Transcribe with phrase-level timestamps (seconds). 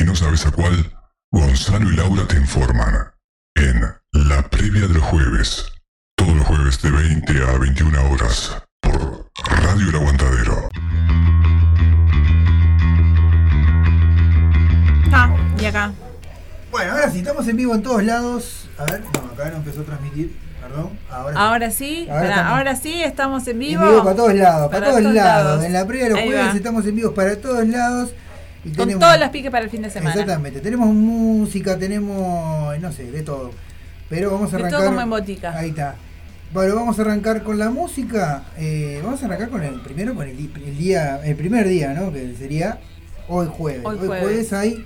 [0.00, 0.92] y no sabes a cuál,
[1.30, 3.12] Gonzalo y Laura te informan
[3.54, 3.80] en
[4.28, 5.72] la previa de los jueves.
[6.16, 9.28] Todos los jueves de 20 a 21 horas por
[9.62, 10.68] Radio El Aguantadero.
[15.12, 15.92] Ah, y acá.
[16.70, 18.68] Bueno, ahora sí, estamos en vivo en todos lados.
[18.78, 20.98] A ver, no, acá no empezó a transmitir, perdón.
[21.10, 23.84] Ahora, Ahora sí, Ahora sí, estamos en en vivo.
[23.88, 25.44] vivo para todos lados, para, Para todos, todos lados.
[25.46, 25.64] lados.
[25.64, 26.56] En la previa de los Ahí jueves va.
[26.56, 28.10] estamos en vivo para todos lados.
[28.64, 30.10] Y Con tenemos, todos los piques para el fin de semana.
[30.12, 33.50] Exactamente, tenemos música, tenemos, no sé, de todo.
[34.08, 34.80] Pero vamos a De arrancar.
[34.80, 35.56] todo como en botica.
[35.58, 35.96] Ahí está.
[36.52, 38.44] Bueno, vamos a arrancar con la música.
[38.56, 40.36] eh, vamos a arrancar con el primero, con el,
[40.78, 42.12] día, el primer día, ¿no?
[42.12, 42.78] Que sería
[43.28, 43.82] hoy jueves.
[43.84, 44.22] Hoy Hoy, jueves.
[44.24, 44.84] jueves hay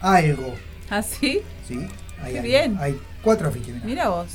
[0.00, 0.54] algo,
[0.90, 1.40] ¿Así?
[1.66, 1.80] ¿sí?
[2.22, 2.48] Hay Qué algo.
[2.48, 2.76] bien.
[2.80, 3.74] Hay cuatro afiches.
[3.76, 3.86] mirá.
[3.86, 4.28] Mira vos.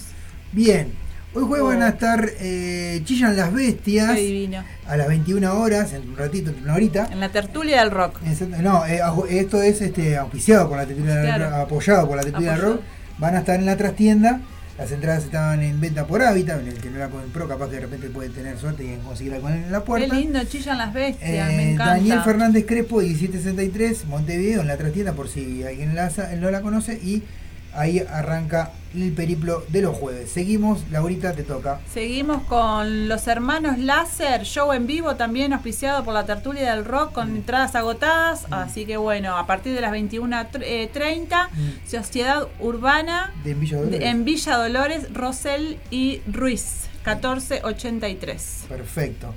[0.52, 0.92] Bien.
[1.34, 6.10] Hoy jueves van a estar eh, Chillan las Bestias Qué a las 21 horas, en
[6.10, 7.08] un ratito, en una horita.
[7.10, 8.20] En la tertulia del rock.
[8.62, 9.00] No, eh,
[9.30, 11.46] esto es este, auspiciado por la tertulia del Claro.
[11.46, 12.82] rock, apoyado por la tertulia del rock.
[13.18, 14.42] Van a estar en la trastienda.
[14.78, 16.60] Las entradas estaban en venta por hábitat.
[16.68, 19.48] El que no la compró, capaz que de repente puede tener suerte y conseguir algo
[19.50, 20.14] en la Qué puerta.
[20.16, 21.94] lindo, chillan las bestias, Eh, me encanta.
[21.94, 26.96] Daniel Fernández Crespo, 1763, Montevideo, en la trastienda, por si alguien la no la conoce.
[26.96, 27.24] Y
[27.74, 30.30] ahí arranca el periplo de los jueves.
[30.32, 31.80] Seguimos, Laurita, te toca.
[31.94, 37.12] Seguimos con los hermanos Láser, show en vivo también auspiciado por la tertulia del rock
[37.12, 37.14] Mm.
[37.14, 38.46] con entradas agotadas.
[38.52, 41.88] Así que bueno, a partir de las 21.30, Mm.
[41.90, 44.02] Sociedad Urbana De Villa Dolores.
[44.02, 48.66] en Villa Dolores, Rosell y Ruiz, 1483.
[48.68, 49.34] Perfecto.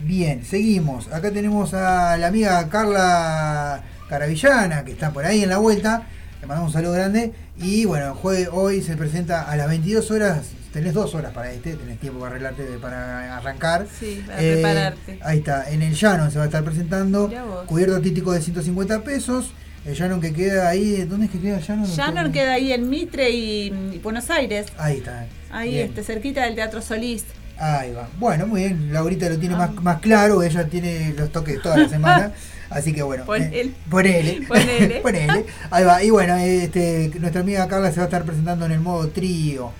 [0.00, 1.08] Bien, seguimos.
[1.12, 6.02] Acá tenemos a la amiga Carla Caravillana, que está por ahí en la vuelta.
[6.44, 7.32] Le mandamos un saludo grande.
[7.56, 10.42] Y bueno, jue- hoy se presenta a las 22 horas.
[10.74, 13.86] Tenés dos horas para este, tenés tiempo para arreglarte, para arrancar.
[13.98, 15.18] Sí, para Eh, prepararte.
[15.22, 17.30] Ahí está, en el Llano se va a estar presentando.
[17.64, 19.54] Cubierto artístico de 150 pesos.
[19.86, 21.86] El Llano que queda ahí, ¿dónde es que queda Llano?
[21.96, 25.26] Janor queda ahí en Mitre y, y Buenos Aires, Ahí está.
[25.50, 25.86] ahí Bien.
[25.88, 27.24] este, cerquita del Teatro Solís.
[27.56, 28.06] Ahí va.
[28.18, 28.92] Bueno, muy bien.
[28.92, 29.58] Laurita lo tiene Ah.
[29.68, 30.42] más, más claro.
[30.42, 32.32] Ella tiene los toques toda la semana.
[32.70, 33.24] Así que bueno.
[33.34, 33.74] Eh, él.
[33.90, 34.42] Ponele.
[34.48, 35.00] Ponele.
[35.02, 35.46] Ponele.
[35.70, 36.02] Ahí va.
[36.02, 39.72] Y bueno, este, nuestra amiga Carla se va a estar presentando en el modo trío.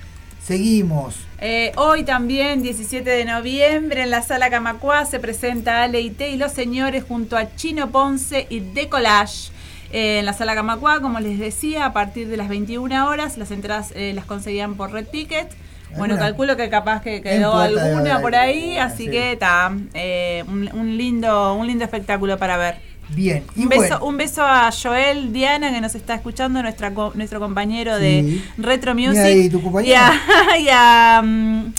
[0.44, 1.16] Seguimos.
[1.40, 6.52] Eh, hoy también, 17 de noviembre, en la sala Camacuá se presenta Aleite y los
[6.52, 9.52] señores junto a Chino Ponce y Decolage.
[9.90, 13.50] Eh, en la sala Camacuá, como les decía, a partir de las 21 horas, las
[13.50, 15.48] entradas eh, las conseguían por Red Ticket.
[15.96, 19.11] Bueno, calculo que capaz que quedó alguna por ahí, así sí.
[19.11, 22.94] que está un, un lindo, un lindo espectáculo para ver.
[23.11, 23.44] Bien.
[23.55, 27.41] Y Un beso, bueno, un beso a Joel Diana que nos está escuchando, nuestra, nuestro
[27.41, 28.41] compañero de.
[28.56, 29.19] Retro Music.
[29.19, 29.61] ahí tu.
[29.81, 30.12] Y a,
[30.58, 31.73] y a, mm,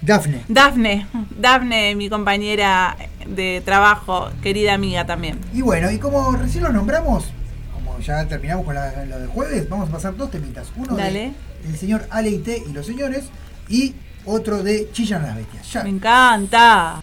[0.00, 0.42] Dafne.
[0.48, 1.06] Dafne,
[1.38, 2.96] Dafne, mi compañera
[3.26, 5.38] de trabajo, querida amiga también.
[5.52, 7.26] Y bueno, y como recién lo nombramos,
[8.00, 10.68] ya terminamos con la- lo de jueves, vamos a pasar dos temitas.
[10.76, 11.32] Uno Dale.
[11.62, 13.24] de el señor Aleite y los señores.
[13.68, 15.72] Y otro de Chillan las Bestias.
[15.72, 15.82] Ya.
[15.84, 17.02] Me encanta.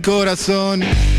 [0.00, 1.09] Mi corazón.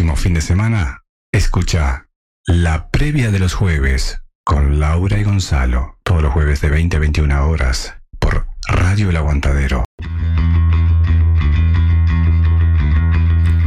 [0.00, 2.06] Próximo fin de semana, escucha
[2.46, 7.00] la previa de los jueves con Laura y Gonzalo, todos los jueves de 20 a
[7.00, 9.84] 21 horas por Radio El Aguantadero.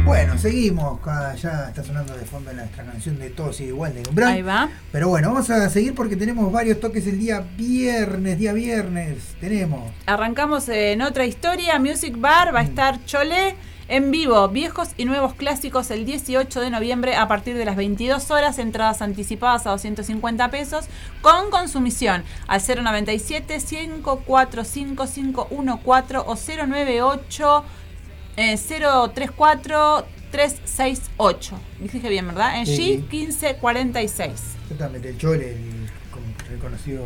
[0.04, 0.98] Bueno, seguimos.
[1.40, 4.32] Ya está sonando de fondo nuestra canción de Todos y igual de Umbral.
[4.32, 4.68] Ahí va.
[4.90, 8.40] Pero bueno, vamos a seguir porque tenemos varios toques el día viernes.
[8.40, 9.92] Día viernes tenemos.
[10.06, 11.78] Arrancamos en otra historia.
[11.78, 13.54] Music Bar va a estar Chole
[13.88, 14.48] en vivo.
[14.48, 18.58] Viejos y nuevos clásicos el 18 de noviembre a partir de las 22 horas.
[18.58, 20.86] Entradas anticipadas a 250 pesos
[21.22, 26.34] con consumición al 097 545 514 o
[26.66, 27.64] 098
[28.36, 31.56] eh, 034 368.
[31.80, 32.58] Dije bien, ¿verdad?
[32.58, 33.04] En Sí.
[33.08, 34.30] G 1546.
[34.68, 37.04] Totalmente, el Chole, el con- reconocido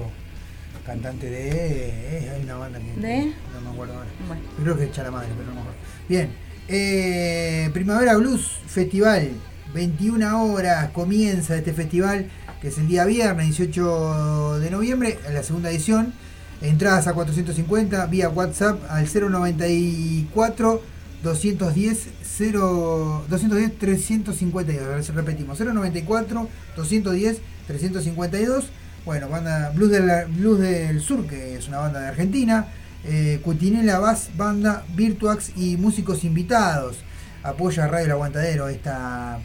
[0.87, 1.51] cantante de.
[1.51, 2.93] eh, hay una banda que.
[2.99, 3.35] ¿De?
[3.53, 4.09] No me acuerdo ahora.
[4.27, 4.43] Bueno.
[4.63, 5.79] Creo que es Chalamadre, pero no me acuerdo.
[6.09, 6.48] Bien.
[6.69, 9.31] Eh, Primavera Blues Festival.
[9.75, 12.29] 21 horas comienza este festival,
[12.61, 16.13] que es el día viernes 18 de noviembre, en la segunda edición.
[16.61, 20.83] Entradas a 450 vía WhatsApp al 094
[21.23, 24.83] 210 0 210 352.
[24.83, 25.59] A ver si repetimos.
[25.59, 28.67] 094 210 352.
[29.05, 32.67] Bueno, banda Blues del, Blues del Sur, que es una banda de Argentina.
[33.05, 36.99] Eh, Cutinela Bass, banda Virtuax y músicos invitados.
[37.43, 39.39] Apoya Radio El Aguantadero esta,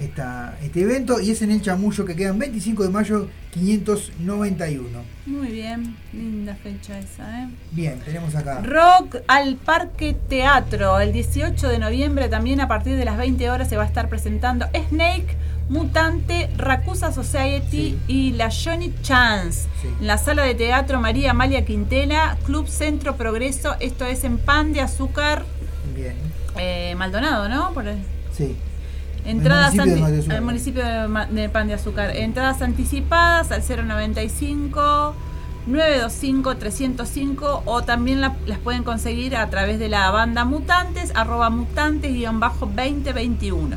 [0.00, 4.86] esta, este evento y es en el Chamullo que quedan 25 de mayo 591.
[5.26, 5.96] Muy bien.
[6.12, 7.48] Linda fecha esa, ¿eh?
[7.72, 8.60] Bien, tenemos acá.
[8.62, 11.00] Rock al Parque Teatro.
[11.00, 14.08] El 18 de noviembre también a partir de las 20 horas se va a estar
[14.08, 15.36] presentando Snake,
[15.68, 17.98] Mutante, Racusa Society Sí.
[18.06, 19.68] y la Johnny Chance.
[19.82, 19.88] Sí.
[20.00, 23.74] En la sala de teatro María Amalia Quintela, Club Centro Progreso.
[23.80, 25.44] Esto es en Pan de Azúcar,
[25.94, 26.14] Bien,
[26.56, 27.72] eh, Maldonado, ¿no?
[27.72, 27.98] Por el-
[28.32, 28.54] sí.
[29.24, 30.36] Entradas municipio de anti- Pan de Azúcar.
[30.36, 31.08] al municipio de,
[31.48, 32.14] Pan de Azúcar.
[32.16, 35.14] Entradas anticipadas al 095
[35.66, 41.50] 925 305 o también la- las pueden conseguir a través de la banda Mutantes, arroba
[41.50, 43.76] mutantes-2021.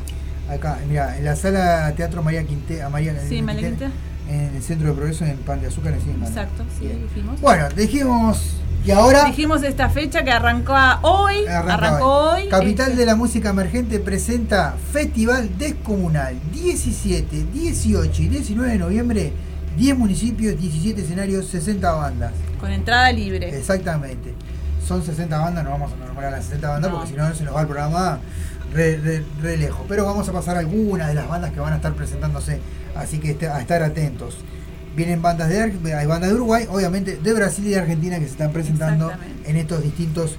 [0.49, 3.71] Acá, mira, en la sala Teatro María Quintela, María Sí, María
[4.29, 5.93] en el Centro de Progreso en Pan de Azúcar.
[5.93, 6.29] en Cien Ganas.
[6.29, 7.01] Exacto, sí, Bien.
[7.01, 7.41] dijimos.
[7.41, 8.55] Bueno, dijimos.
[8.85, 9.25] Y ahora.
[9.25, 12.47] Dijimos esta fecha que arrancó hoy, arrancó hoy.
[12.47, 19.33] Capital este, de la Música Emergente presenta Festival Descomunal 17, 18 y 19 de noviembre.
[19.77, 22.31] 10 municipios, 17 escenarios, 60 bandas.
[22.59, 23.49] Con entrada libre.
[23.57, 24.33] Exactamente.
[24.85, 26.97] Son 60 bandas, no vamos a nombrar las 60 bandas No.
[26.97, 28.19] porque si no se nos va el programa
[28.73, 29.85] re, re- re lejos.
[29.87, 32.59] Pero vamos a pasar algunas de las bandas que van a estar presentándose,
[32.95, 34.37] así que este- a estar atentos.
[34.95, 38.31] Vienen bandas de hay bandas de Uruguay, obviamente de Brasil y de Argentina que se
[38.31, 39.11] están presentando
[39.45, 40.37] en estos distintos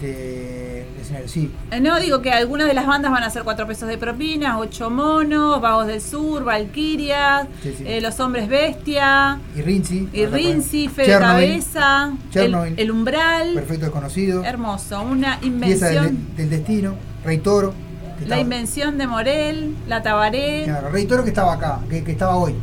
[0.00, 1.30] este, escenarios.
[1.30, 3.98] Sí, Eh, No, digo que algunas de las bandas van a ser 4 pesos de
[3.98, 7.84] propina, 8 monos, Vagos del Sur, Valkyria, Sí, sí.
[7.86, 10.08] eh, Los Hombres Bestia, y Rinzi.
[10.12, 13.54] y Rinzi, Fe de Cabeza, el, el Umbral.
[13.54, 14.44] Perfecto desconocido.
[14.44, 16.04] Hermoso, una invención.
[16.04, 16.94] del, del destino.
[17.26, 17.74] Rey Toro.
[18.18, 20.62] que La invención de Morel, la Tabaré.
[20.64, 22.54] Claro, Rey Toro que estaba acá, que, que estaba hoy.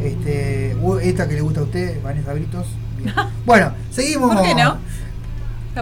[0.00, 2.66] Este, esta que le gusta a usted, Vanessa Britos.
[2.98, 3.14] Bien.
[3.46, 4.34] Bueno, seguimos.
[4.34, 4.76] ¿Por qué no?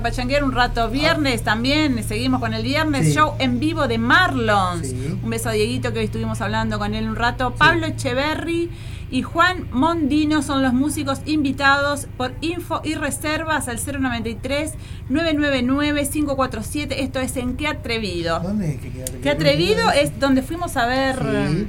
[0.01, 0.91] Capachanguear un rato.
[0.91, 3.07] Viernes también, seguimos con el viernes.
[3.07, 3.13] Sí.
[3.15, 4.87] Show en vivo de Marlons.
[4.89, 5.19] Sí.
[5.23, 7.55] Un beso a Dieguito que hoy estuvimos hablando con él un rato.
[7.57, 8.69] Pablo Echeverry
[9.11, 14.75] y Juan Mondino son los músicos invitados por info y reservas al 093
[15.09, 17.03] 999 547.
[17.03, 18.41] Esto es en Qué Atrevido.
[18.41, 19.07] ¿Dónde es que queda?
[19.23, 21.27] Qué Atrevido es donde fuimos a ver Sí.
[21.27, 21.67] eh,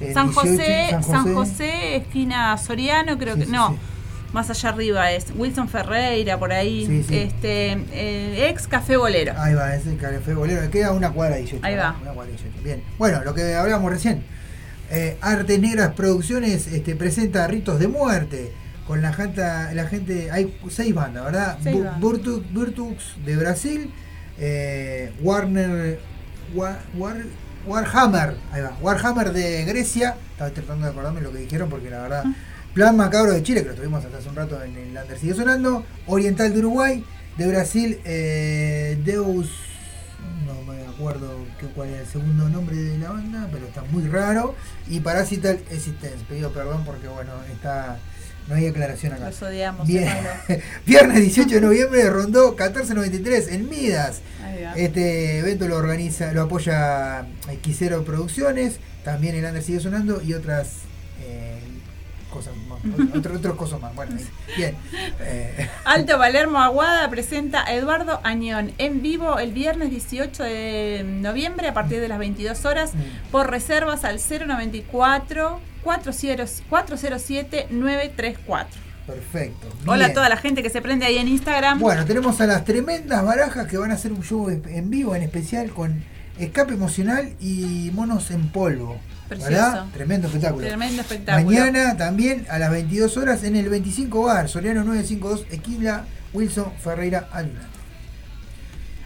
[0.00, 1.34] Eh, San, 18, José, San San José.
[1.34, 3.46] José, esquina Soriano, creo Sí, que.
[3.46, 3.76] sí, no.
[4.32, 6.86] Más allá arriba es Wilson Ferreira, por ahí.
[6.86, 7.16] Sí, sí.
[7.18, 9.32] Este, eh, ex Café Bolero.
[9.36, 10.70] Ahí va, es el café bolero.
[10.70, 11.64] Queda una cuadra de 18.
[11.66, 11.96] Ahí va.
[12.02, 12.62] Una cuadra de 18.
[12.62, 12.82] Bien.
[12.98, 14.22] Bueno, lo que hablábamos recién.
[14.90, 18.52] Eh, Artes Negras Producciones este, presenta Ritos de Muerte.
[18.86, 21.58] Con la gente, la gente, hay seis bandas, ¿verdad?
[21.62, 22.00] Seis Bu- bandas.
[22.00, 23.90] Virtu- Virtux de Brasil,
[24.38, 26.00] eh, Warner,
[26.54, 27.26] Wa- War-
[27.66, 32.00] Warhammer, ahí va, Warhammer de Grecia, estaba tratando de acordarme lo que dijeron porque la
[32.00, 32.24] verdad,
[32.74, 35.34] Plan Macabro de Chile, que lo tuvimos hasta hace un rato en el Lander, sigue
[35.34, 37.04] sonando, Oriental de Uruguay,
[37.36, 39.50] de Brasil, eh, Deus,
[40.46, 44.06] no me acuerdo qué, cuál es el segundo nombre de la banda, pero está muy
[44.08, 44.54] raro,
[44.88, 47.98] y Parasital Existence, pido perdón porque bueno, está,
[48.48, 49.26] no hay aclaración acá.
[49.26, 49.86] Los odiamos.
[49.86, 50.08] Bien.
[50.86, 54.20] Viernes 18 de noviembre, Rondó 1493 en Midas.
[54.76, 57.26] Este evento lo organiza, lo apoya
[57.62, 60.68] Quisero Producciones, también el Under sigue sonando y otras
[61.22, 61.47] eh,
[62.28, 62.78] cosas más,
[63.16, 63.94] otro- cosas más.
[63.94, 64.16] Bueno,
[64.56, 64.76] bien.
[65.20, 71.68] Eh, Alto Palermo Aguada presenta a Eduardo Añón en vivo el viernes 18 de noviembre
[71.68, 73.30] a partir de las 22 horas Mm.
[73.30, 78.80] por reservas al 094 407 407 934.
[79.06, 79.66] perfecto.
[79.86, 81.78] Hola a toda la gente que se prende ahí en Instagram.
[81.78, 85.22] Bueno, tenemos a las tremendas barajas que van a hacer un show en vivo, en
[85.22, 86.04] especial con
[86.38, 88.98] escape emocional y monos en polvo.
[89.28, 89.50] Precioso.
[89.52, 89.86] ¿Verdad?
[89.92, 90.66] Tremendo espectáculo.
[90.66, 91.50] Tremendo espectáculo.
[91.58, 97.28] Mañana también a las 22 horas en el 25 Bar, Soriano 952, Esquila Wilson Ferreira
[97.32, 97.68] Aluna.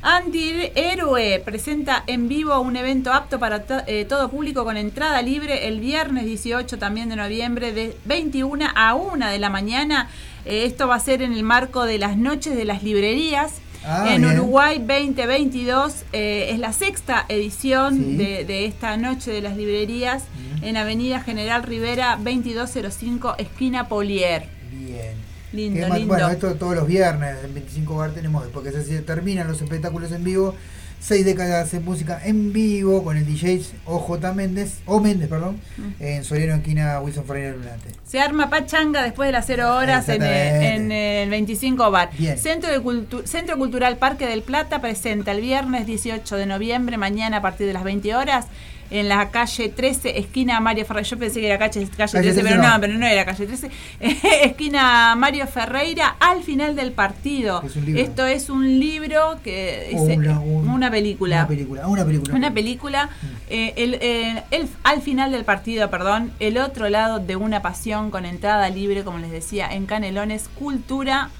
[0.04, 5.68] Antihéroe presenta en vivo un evento apto para to- eh, todo público con entrada libre
[5.68, 10.08] el viernes 18 también de noviembre de 21 a 1 de la mañana.
[10.44, 13.54] Eh, esto va a ser en el marco de las noches de las librerías.
[13.84, 14.38] Ah, en bien.
[14.38, 18.16] Uruguay 2022 eh, es la sexta edición Sí.
[18.16, 20.24] de, de esta noche de las librerías
[20.60, 20.64] Bien.
[20.64, 24.46] en Avenida General Rivera 2205 esquina Polier.
[24.70, 25.14] Bien.
[25.52, 26.06] Lindo, lindo.
[26.06, 30.10] Bueno, esto todos los viernes en 25 Bar tenemos, después que se terminan los espectáculos
[30.12, 30.54] en vivo,
[31.02, 35.88] seis décadas de música en vivo con el DJ OJ Méndez, o Méndez, perdón, Mm.
[36.02, 37.88] en Soriano Esquina Wilson Ferreira Lunante.
[38.06, 42.10] Se arma pachanga después de las 0 horas en, eh, en el 25 Bar.
[42.16, 42.38] Bien.
[42.38, 47.38] Centro, de Cultu- Centro Cultural Parque del Plata presenta el viernes 18 de noviembre, mañana
[47.38, 48.46] a partir de las 20 horas,
[48.92, 51.08] en la calle 13, esquina Mario Ferreira.
[51.08, 53.70] Yo pensé que era calle, calle 13, pero no, pero no era calle 13.
[54.42, 57.62] esquina Mario Ferreira, al final del partido.
[57.64, 57.76] Es.
[58.08, 61.38] Esto es un libro que es una- un- una película.
[61.38, 62.34] Una película, una película.
[62.34, 63.08] Una película,
[63.50, 68.10] eh, el, eh, el- al final del partido, perdón, el otro lado de una pasión
[68.10, 71.30] con entrada libre, como les decía, en Canelones, Cultura,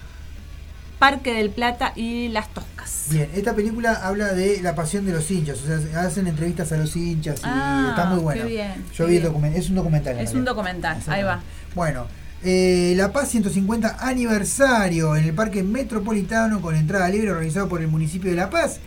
[1.02, 3.06] Parque del Plata y Las Toscas.
[3.10, 6.70] Bien, esta película habla de la pasión de los hinchas, o sea, se hacen entrevistas
[6.70, 8.46] a los hinchas y Ah, está muy qué bueno.
[8.46, 9.24] bien, Yo qué vi el bien.
[9.24, 10.14] documental, es un documental.
[10.18, 11.40] en Es un documental, ahí va.
[11.74, 12.06] Bueno,
[12.44, 17.88] eh, La Paz 150 aniversario en el Parque Metropolitano con entrada libre organizado por el
[17.88, 18.78] municipio de La Paz.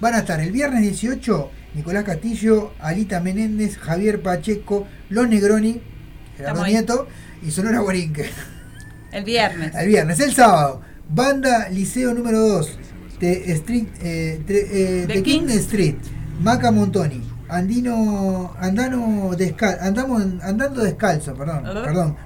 [0.00, 5.80] Van a estar el viernes 18 Nicolás Castillo, Alita Menéndez, Javier Pacheco, Los Negroni,
[6.36, 6.64] Gerardo.
[6.66, 7.08] Nieto
[7.42, 8.30] y Sonora Borinque.
[9.10, 9.74] El viernes.
[9.74, 12.78] El viernes, el sábado, banda Liceo número 2,
[13.20, 15.54] de Street, eh, eh, de King Kings.
[15.54, 15.96] Street,
[16.40, 22.16] Maca Montoni, Andino, Andano descal, andamos andando descalzo, perdón, perdón,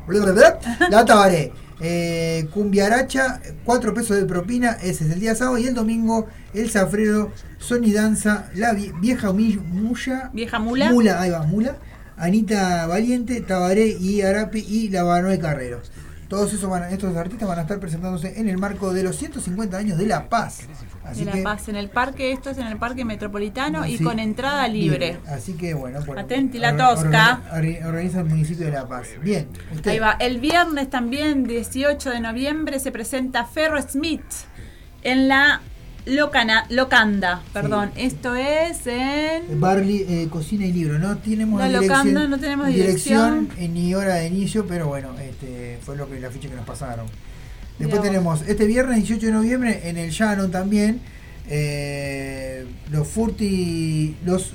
[0.90, 5.74] la Tabaré, eh, Cumbiaracha, 4 pesos de propina, ese es el día sábado y el
[5.74, 10.90] domingo el Zafrero, Sony Danza, la vie- vieja Mulla, Vieja Mula.
[10.90, 11.76] Mula, ahí va, Mula,
[12.16, 15.90] Anita Valiente, Tabaré y Arapi y la Banoe Carreros.
[16.28, 19.76] Todos esos van, estos artistas van a estar presentándose en el marco de los 150
[19.78, 20.60] años de La Paz.
[21.04, 23.98] Así de La que, Paz, en el parque, esto es en el Parque Metropolitano y
[23.98, 25.18] con entrada libre.
[25.26, 27.40] Así que bueno, bueno, Atenti la tosca.
[27.50, 29.08] organi- Organiza el municipio de La Paz.
[29.22, 29.90] Bien, usted.
[29.92, 30.12] Ahí va.
[30.20, 34.22] El viernes también, 18 de noviembre, se presenta Ferro Smith
[35.02, 35.62] en la
[36.08, 37.42] Locana, Locanda.
[37.52, 39.60] Perdón, esto es en.
[39.60, 40.98] Barley, eh, cocina y libro.
[40.98, 43.48] No tenemos La dirección, locanda, no tenemos dirección.
[43.58, 46.66] eh, ni hora de inicio, pero bueno, este fue lo que la ficha que nos
[46.66, 47.06] pasaron.
[47.78, 48.02] Después Mirá vos.
[48.40, 51.00] tenemos este viernes 18 de noviembre en el Shannon también
[51.48, 54.52] eh, los Furti, los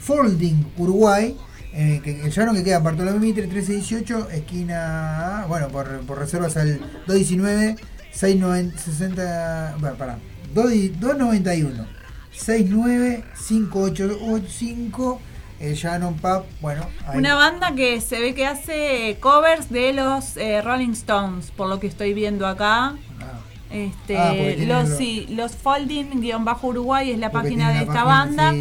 [0.00, 1.36] Folding Uruguay.
[1.72, 6.56] eh, que, el Shannon que queda en Bartolomé Mitre 1318, esquina, bueno, por, por reservas
[6.56, 7.76] al 219
[8.12, 10.22] 690 60, bueno, pará, 2
[10.54, 11.86] 291
[12.32, 15.20] 69 5885
[15.60, 17.16] el Shannon Pub, bueno, ahí.
[17.18, 21.78] Una banda que se ve que hace covers de los eh, Rolling Stones, por lo
[21.80, 22.96] que estoy viendo acá.
[23.20, 23.40] Ah,
[23.70, 24.34] Este, Ah,
[24.66, 28.04] los, lo- sí, los Folding-Uruguay es la porque página de la esta página,
[28.50, 28.52] banda.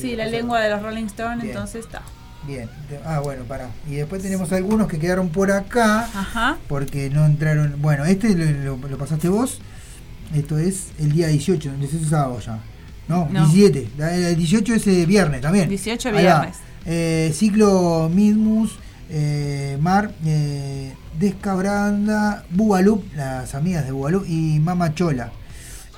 [0.00, 1.50] sí, la- lengua de los Rolling Stones, Bien.
[1.50, 2.02] entonces está.
[2.46, 2.68] Bien,
[3.04, 3.68] ah, bueno, pará.
[3.88, 6.08] Y después tenemos algunos que quedaron por acá.
[6.14, 6.56] Ajá.
[6.66, 7.76] porque no entraron.
[7.80, 9.60] Bueno, este lo, lo- lo pasaste vos.
[10.34, 12.60] Esto es el día 18, es el sábado ya.
[13.08, 13.46] No, No.
[13.48, 13.88] 17.
[13.98, 15.68] La- El 18 es eh, viernes también.
[15.68, 16.20] 18 Ahí va.
[16.40, 16.56] viernes.
[16.86, 18.78] Eh, ciclo Midmus,
[19.10, 25.32] eh, Mar, eh, Descabranda, Bugalup, las amigas de Bugalup y Mama Chola.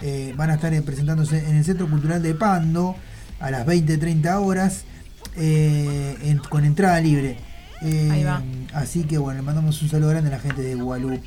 [0.01, 2.97] Eh, van a estar presentándose en el Centro Cultural de Pando
[3.38, 4.85] a las 20-30 horas
[5.37, 7.37] en- con entrada libre.
[7.83, 8.42] Ahí va.
[8.75, 11.21] Así que bueno, le mandamos un saludo grande a la gente de Guadalupe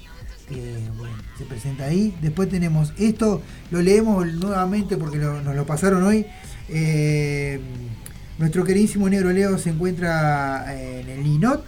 [1.37, 2.15] se presenta ahí.
[2.21, 6.25] Después tenemos esto, lo leemos nuevamente porque nos lo pasaron hoy.
[6.69, 7.59] Eh,
[8.37, 11.63] nuestro queridísimo negro Leo se encuentra en el INOT.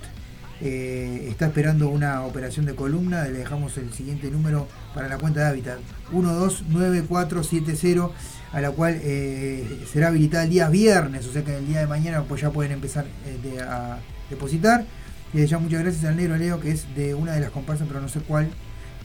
[0.59, 3.23] eh, está esperando una operación de columna.
[3.25, 5.77] Le dejamos el siguiente número para la cuenta de Hábitat:
[6.11, 8.09] 129470,
[8.53, 11.25] a la cual eh, será habilitada el día viernes.
[11.27, 14.85] O sea que el día de mañana pues ya pueden empezar eh, de- a depositar.
[15.33, 18.07] Ya muchas gracias al negro Leo, que es de una de las comparsas, pero no
[18.09, 18.49] sé cuál.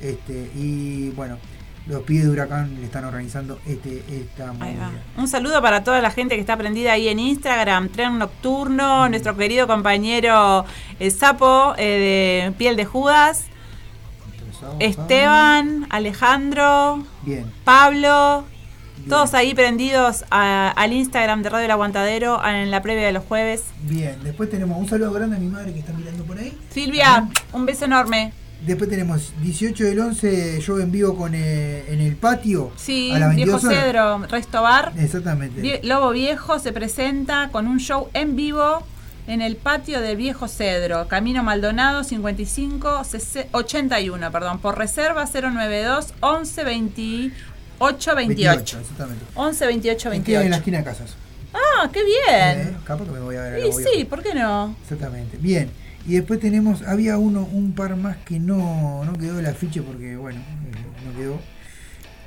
[0.03, 1.39] Este, y bueno,
[1.87, 4.53] los pibes de Huracán le están organizando este, esta.
[5.17, 9.37] Un saludo para toda la gente que está prendida ahí en Instagram, Tren Nocturno, nuestro
[9.37, 10.65] querido compañero
[11.01, 13.47] el Sapo eh, de Piel de Judas,
[14.79, 17.51] Esteban, Alejandro, Bien.
[17.65, 18.45] Pablo,
[18.99, 23.13] bien, todos ahí prendidos a- al Instagram de Radio El Aguantadero en la previa de
[23.13, 23.65] los jueves.
[23.83, 26.57] Bien, después tenemos un saludo grande a mi madre que está mirando por ahí.
[26.71, 28.33] Silvia, un beso enorme.
[28.67, 32.71] Después tenemos 18 del 11, yo en vivo con eh, en el patio.
[32.77, 33.85] Sí, a las Viejo 22 horas.
[33.85, 34.93] Cedro, Resto Bar.
[34.99, 35.61] Exactamente.
[35.61, 38.85] Vie- Lobo Viejo se presenta con un show en vivo
[39.27, 46.15] en el patio del Viejo Cedro, Camino Maldonado 55 sese- 81, perdón, por reserva 092
[46.21, 48.79] 11 28 28.
[48.81, 49.25] exactamente.
[49.35, 50.57] 11 28 Queda en la 28.
[50.59, 51.15] esquina de casas.
[51.55, 52.77] Ah, qué Eh, bien.
[52.85, 54.09] capaz que me voy a ver sí, Viejo.
[54.09, 54.75] ¿por qué no?
[54.83, 55.37] Exactamente.
[55.41, 55.71] Bien.
[56.07, 60.17] Y después tenemos, había uno, un par más que no, no quedó el afiche porque,
[60.17, 61.41] bueno, eh, no quedó.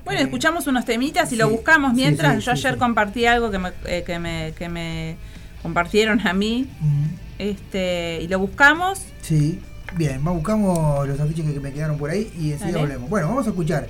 [0.05, 2.35] Bueno, Eh, escuchamos unos temitas y sí, lo buscamos mientras.
[2.35, 5.17] sí, Yo ayer compartí algo que me, eh, que me, que me
[5.61, 6.67] compartieron a mí
[7.39, 9.05] este y lo buscamos.
[9.21, 9.59] sí.
[9.97, 13.09] Bien, buscamos los afiches que, me quedaron por ahí y enseguida volvemos.
[13.09, 13.87] Bueno, vamos a escuchar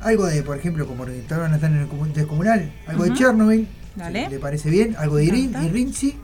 [0.00, 3.66] algo de, por ejemplo, como estaban están en el comu- descomunal, algo de Chernobyl.
[3.96, 4.28] Dale.
[4.28, 4.94] ¿Le parece bien?
[4.96, 5.54] Algo de Irin.
[5.64, 6.14] Irinzi.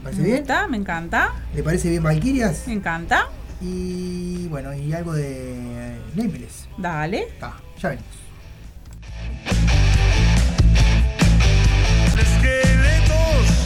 [0.00, 0.38] ¿Le parece Me bien?
[0.38, 2.66] gusta, me encanta, ¿Le parece bien Valkyrias?
[2.66, 3.26] me encanta.
[3.60, 6.66] Y bueno, y algo de Nameless.
[6.78, 7.28] Dale.
[7.42, 8.08] Ah, ya venimos.
[12.18, 13.59] Esqueletos.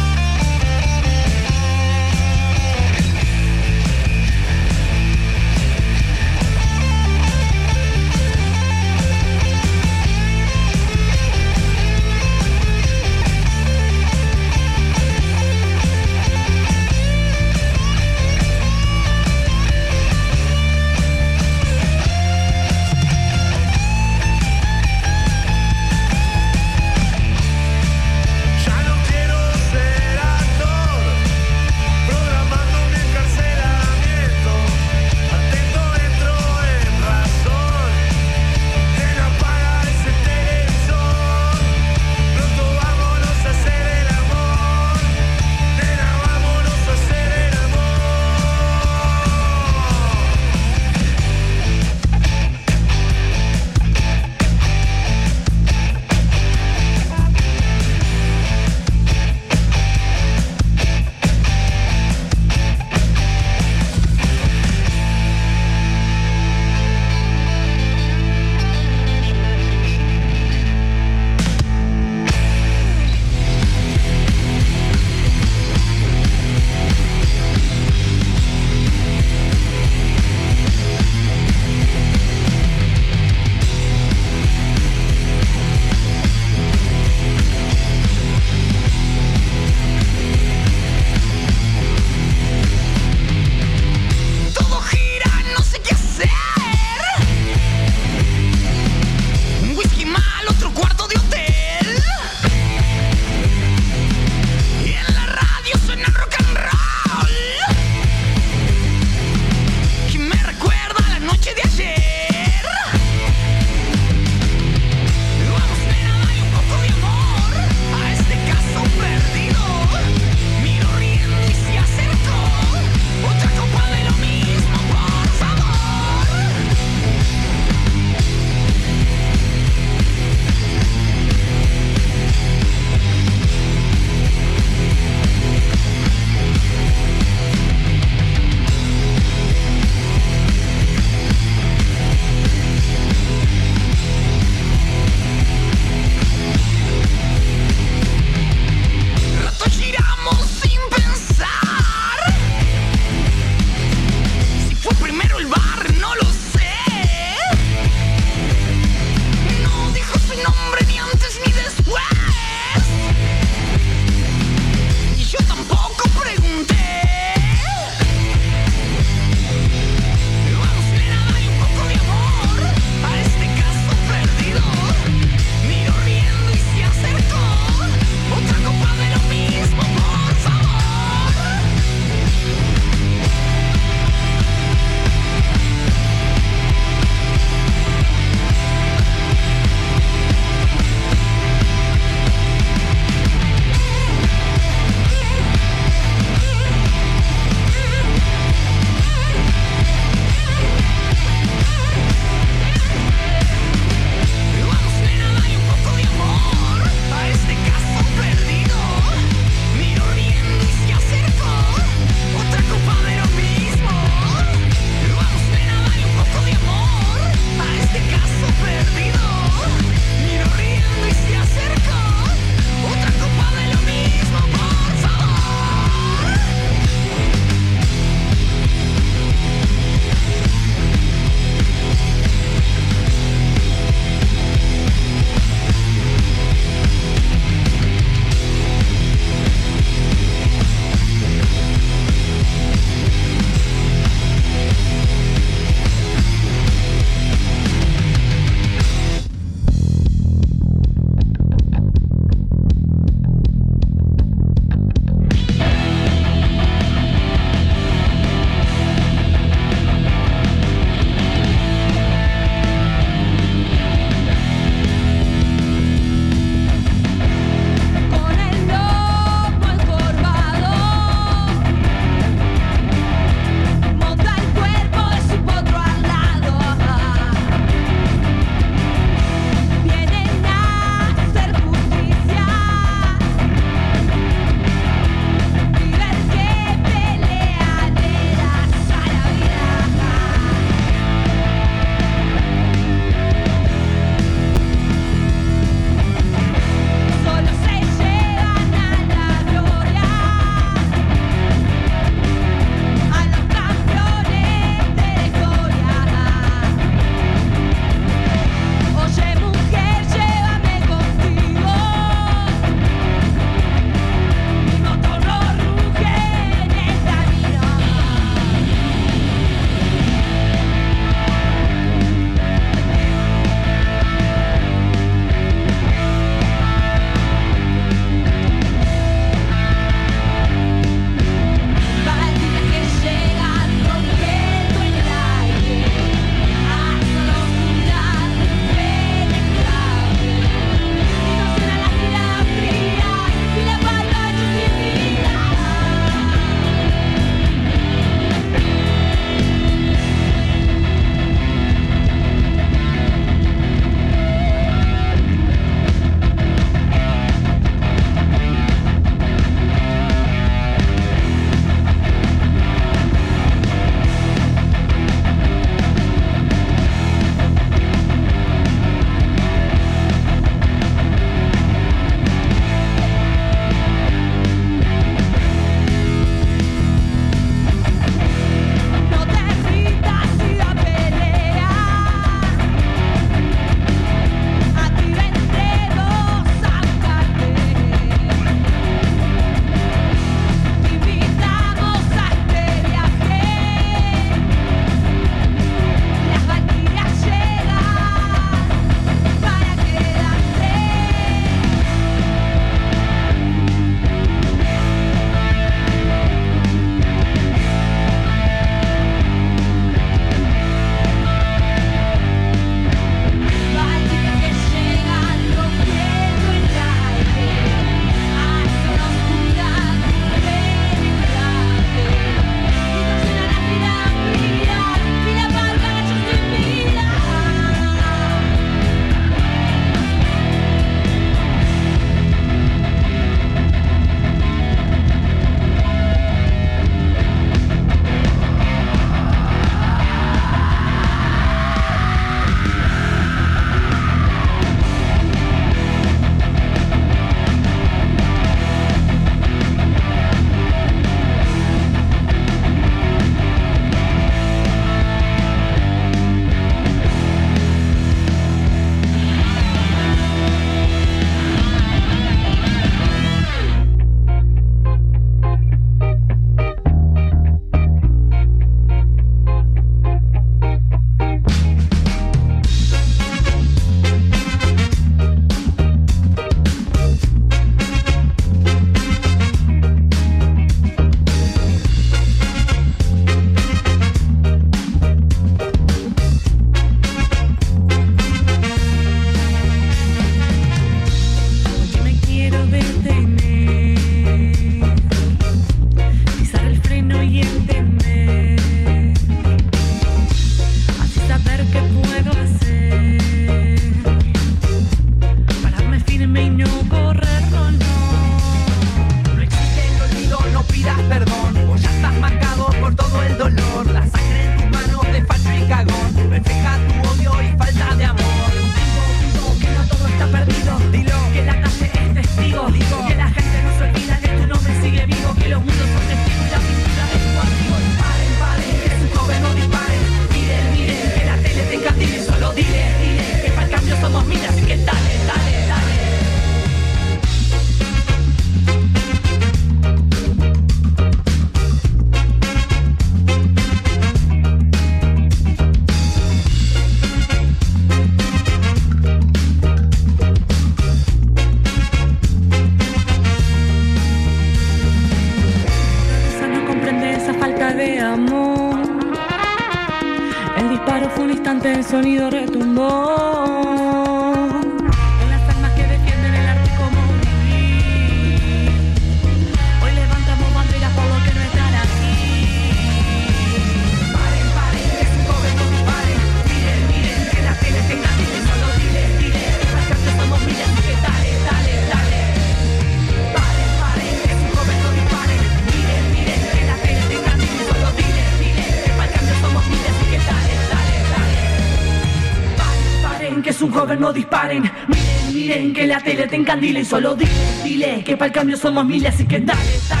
[596.01, 597.31] La tele te encandile y solo dile,
[597.63, 598.03] dile.
[598.03, 600.00] Que para el cambio somos miles, así que dale, dale.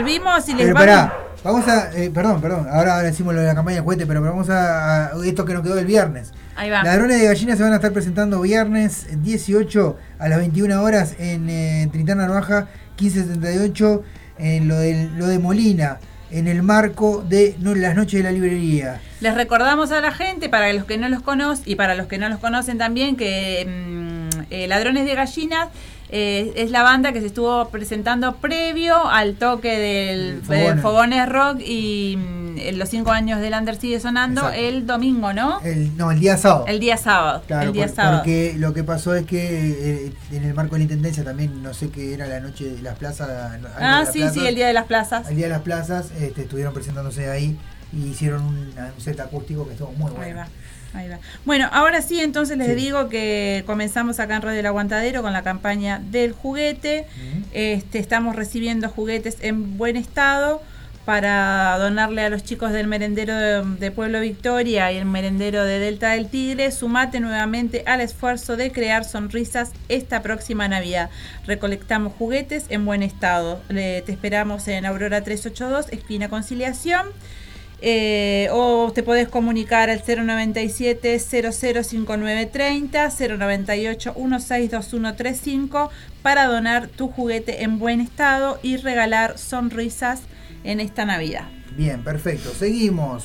[0.00, 0.48] Volvimos.
[0.48, 0.86] Y les Pero vamos.
[0.86, 1.92] pará, vamos a.
[1.96, 2.66] eh, perdón, perdón.
[2.70, 5.54] Ahora, ahora decimos lo de la campaña de juguete, pero vamos a, a esto que
[5.54, 6.32] nos quedó el viernes.
[6.56, 6.82] Ahí va.
[6.82, 11.48] Ladrones de gallinas se van a estar presentando viernes 18 a las 21 horas en
[11.48, 12.68] eh, Trintana Baja
[13.00, 14.02] 1578
[14.38, 15.98] en lo de, lo de Molina,
[16.30, 19.00] en el marco de no, las noches de la librería.
[19.20, 22.18] Les recordamos a la gente, para los que no los conocen y para los que
[22.18, 25.68] no los conocen también, que mm, eh, Ladrones de Gallinas
[26.12, 30.76] eh, es la banda que se estuvo presentando previo al toque del Fogones.
[30.78, 34.60] eh, Fogones Rock y mm, los cinco años del Under sigue sonando Exacto.
[34.60, 35.60] el domingo, ¿no?
[35.62, 36.64] El, no, el día sábado.
[36.66, 37.42] El día sábado.
[37.46, 38.18] Claro, el día por- sábado.
[38.18, 41.72] porque lo que pasó es que eh, en el marco de la intendencia también, no
[41.74, 43.28] sé qué era la noche de las plazas.
[43.78, 45.28] Ah, sí, sí, el día de las plazas.
[45.28, 47.56] El día de las plazas este, estuvieron presentándose ahí
[47.92, 50.42] y hicieron un, un set acústico que estuvo muy bueno.
[50.94, 51.18] Ahí va.
[51.44, 52.74] Bueno, ahora sí, entonces les Sí.
[52.74, 57.06] digo que comenzamos acá en Radio El Aguantadero con la campaña del juguete.
[57.52, 60.60] Este, estamos recibiendo juguetes en buen estado
[61.04, 65.78] para donarle a los chicos del merendero de, de Pueblo Victoria y el merendero de
[65.78, 66.70] Delta del Tigre.
[66.72, 71.08] Sumate nuevamente al esfuerzo de crear sonrisas esta próxima Navidad.
[71.46, 73.60] Recolectamos juguetes en buen estado.
[73.68, 77.06] Le- te esperamos en Aurora 382, esquina Conciliación.
[77.82, 85.90] Eh, o te podés comunicar al 097 005930 098 162135
[86.22, 90.20] para donar tu juguete en buen estado y regalar sonrisas
[90.62, 91.48] en esta Navidad.
[91.76, 92.50] Bien, perfecto.
[92.50, 93.24] Seguimos.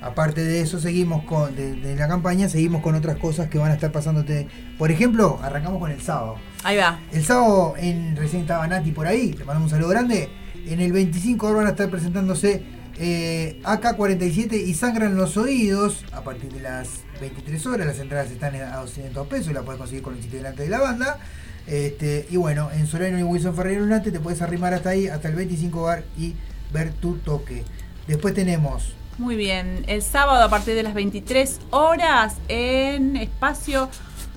[0.00, 3.70] Aparte de eso, seguimos con de, de la campaña, seguimos con otras cosas que van
[3.70, 4.48] a estar pasándote.
[4.76, 6.38] Por ejemplo, arrancamos con el sábado.
[6.64, 6.98] Ahí va.
[7.12, 10.28] El sábado en recién estaba Nati por ahí, le mandamos un saludo grande.
[10.66, 12.64] En el 25 ahora van a estar presentándose
[13.04, 17.86] eh, AK-47 y Sangran los Oídos a partir de las 23 horas.
[17.88, 20.68] Las entradas están a 200 pesos y la puedes conseguir con el sitio delante de
[20.68, 21.18] la banda.
[21.66, 25.28] Este, y bueno, en Solano y Wilson Ferreira Lunate te puedes arrimar hasta ahí, hasta
[25.28, 26.34] el 25 bar y
[26.72, 27.64] ver tu toque.
[28.06, 29.84] Después tenemos Muy bien.
[29.88, 33.88] El sábado a partir de las 23 horas en espacio,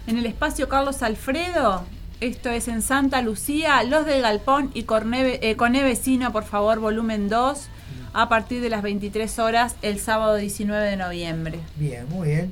[0.08, 1.84] en el espacio Carlos Alfredo.
[2.20, 6.80] Esto es en Santa Lucía, Los del Galpón y Corne, eh, Coné Vecino, por favor,
[6.80, 7.70] volumen 2,
[8.16, 11.60] a partir de las 23 horas el sábado 19 de noviembre.
[11.76, 12.52] Bien, muy bien.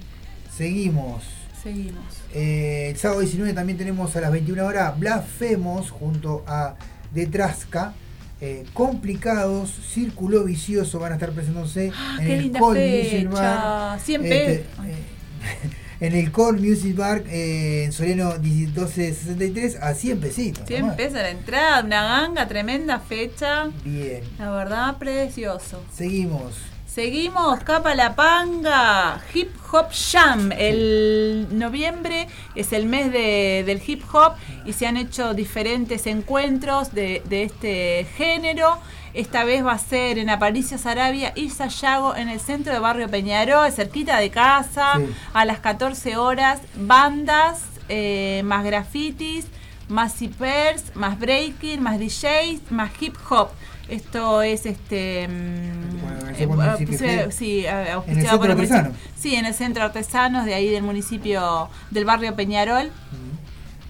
[0.55, 1.23] Seguimos.
[1.63, 2.03] Seguimos.
[2.33, 6.75] Eh, el sábado 19 también tenemos a las 21 horas Blasfemos junto a
[7.11, 7.93] Detrasca.
[8.41, 13.29] Eh, complicados, Círculo Vicioso van a estar presentándose Ah, en qué el linda fecha.
[13.29, 13.99] Bar.
[14.01, 14.85] 100 Este, pesos.
[14.85, 15.69] eh,
[15.99, 20.67] en el Core Music Bar eh, en Soleno 1263 a 100 pesitos.
[20.67, 20.95] 100 nomás.
[20.97, 23.69] pesos la entrada, una ganga, tremenda fecha.
[23.83, 24.23] Bien.
[24.39, 25.81] La verdad, precioso.
[25.95, 26.53] Seguimos.
[26.87, 30.51] Seguimos, Capa La Panga, Hip Hop Jam.
[30.51, 34.33] El noviembre es el mes de- del hip hop
[34.63, 38.77] y se han hecho diferentes encuentros de, de este género.
[39.13, 43.07] Esta vez va a ser en Aparicio Sarabia y Sayago en el centro de Barrio
[43.09, 45.05] Peñarol, cerquita de casa, Sí.
[45.33, 46.59] a las 14 horas.
[46.75, 49.45] Bandas, eh, más grafitis,
[49.87, 53.49] más zippers, más breaking, más DJs, más hip hop.
[53.87, 55.27] Esto es este.
[55.27, 58.91] mm, Bueno, eh, sí, eh, auspiciado En el centro por el municipio-.
[59.15, 62.89] Sí, en el centro artesanos de ahí del municipio del barrio Peñarol.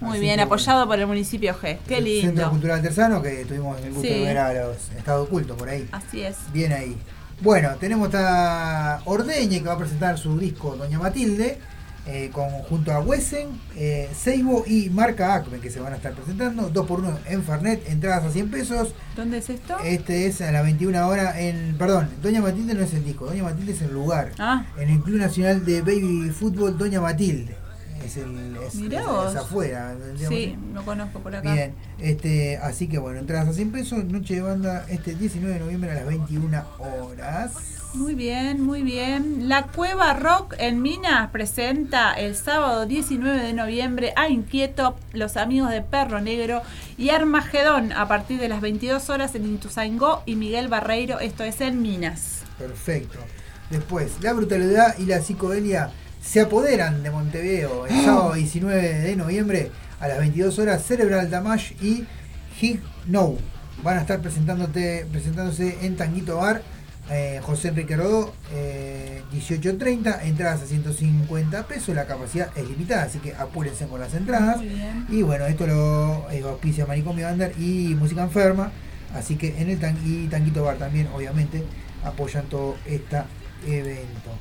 [0.02, 1.78] Muy Así bien, que, apoyado por el municipio G.
[1.88, 2.50] Qué el Centro lindo.
[2.50, 4.14] Cultural Artesano, que tuvimos el gusto Sí.
[4.14, 5.88] de ver a los Estado Oculto por ahí.
[5.92, 6.36] Así es.
[6.52, 6.98] Bien ahí.
[7.42, 11.58] Bueno, tenemos a Ordeñe que va a presentar su disco Doña Matilde,
[12.06, 16.14] eh, con, junto a Wesen, eh, Seibo y Marca Acme que se van a estar
[16.14, 16.70] presentando.
[16.70, 18.94] 2x1 en Fernet, entradas a 100 pesos.
[19.16, 19.78] ¿Dónde es esto?
[19.86, 21.76] Este es a las 21 horas en.
[21.78, 24.32] Perdón, Doña Matilde no es el disco, Doña Matilde es el lugar.
[24.38, 27.56] Ah, En el Club Nacional de Baby Fútbol Doña Matilde.
[28.06, 28.58] Es el.
[28.58, 29.96] Es, es- afuera.
[30.28, 31.54] sí, lo conozco por acá.
[31.54, 35.60] Bien, este, así que bueno, entradas a 100 pesos, noche de banda este 19 de
[35.60, 37.52] noviembre a las 21 horas.
[37.94, 39.48] Muy bien, muy bien.
[39.50, 45.70] La Cueva Rock en Minas presenta el sábado 19 de noviembre a Inquieto, los amigos
[45.70, 46.64] de Perro Negro
[46.98, 51.62] y Armagedón a partir de las 22 horas en Intuzaingó y Miguel Barreiro, esto es
[51.62, 52.42] en Minas.
[52.58, 53.20] Perfecto.
[53.70, 55.92] Después, la brutalidad y la psicodelia
[56.24, 60.84] se apoderan de Montevideo el sábado 19 de noviembre a las 22 horas.
[60.84, 62.06] Cerebral Damage y
[62.60, 63.36] Hig No
[63.84, 66.62] van a estar presentándote, presentándose en Tanguito Bar.
[67.12, 73.20] eh, José Enrique Rodó, eh, 18.30, entradas a 150 pesos, la capacidad es limitada, así
[73.20, 74.62] que apúrense con las entradas.
[75.10, 78.72] Y bueno, esto lo eh, auspicia Manicomio Under y Música Enferma.
[79.14, 81.64] Así que en el tan y Tanguito Bar también, obviamente,
[82.06, 83.22] apoyan todo este
[83.68, 84.32] evento.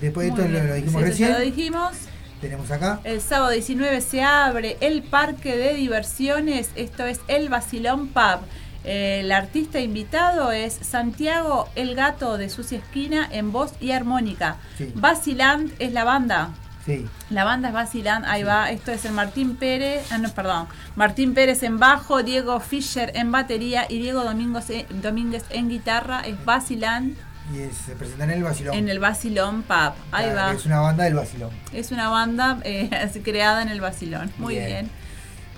[0.00, 1.32] Después de esto lo, dijimos Sí, recién.
[1.32, 1.92] lo dijimos.
[2.40, 3.00] Tenemos acá.
[3.04, 8.40] El sábado 19 se abre el parque de diversiones, esto es el Basilón Pub.
[8.84, 14.58] El artista invitado es Santiago El Gato de Sucia Esquina en voz y armónica.
[14.78, 14.92] Sí.
[14.94, 16.50] Basiland es la banda.
[16.84, 18.70] Sí, La banda es Basiland, ahí va.
[18.70, 20.68] Esto es el Martín Pérez, ah, no, perdón.
[20.94, 26.20] Martín Pérez en bajo, Diego Fischer en batería y Diego Domingos, eh, Domínguez en guitarra.
[26.20, 27.16] Es Basiland
[27.54, 28.74] y se presentan en el Basilón.
[28.74, 29.92] en el Basilón Pub.
[30.12, 30.52] Ahí Claro, va.
[30.52, 31.50] Es una banda del Basilón.
[31.72, 32.90] Es una banda eh,
[33.24, 34.30] creada en el Basilón.
[34.38, 34.66] Muy Bien.
[34.66, 34.90] bien.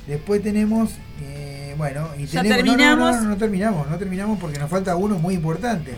[0.06, 0.90] Después tenemos,
[1.22, 3.14] eh, bueno, y Ya tenemos, no, no, terminamos.
[3.16, 5.94] No, no, no terminamos, no terminamos porque nos falta uno muy importante.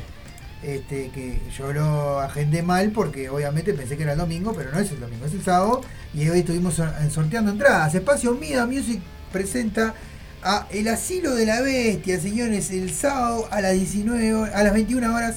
[0.62, 4.78] Este, que yo lo agendé mal porque obviamente pensé que era el domingo, pero no
[4.78, 5.80] es el domingo, es el sábado.
[6.12, 7.94] Y hoy estuvimos sor- sorteando entradas.
[7.94, 9.00] Espacio Mida Music
[9.32, 9.94] presenta
[10.42, 14.72] a El Asilo de la Bestia, señores, el sábado a las 19 horas- a las
[14.74, 15.36] 21 horas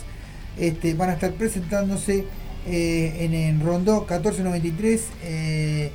[0.57, 2.25] este, van a estar presentándose
[2.67, 5.01] eh, en, en Rondó 1493.
[5.23, 5.91] eh,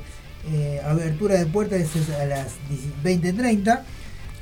[0.53, 1.81] eh, abertura de puertas
[2.19, 2.47] a las
[3.03, 3.81] 20.30.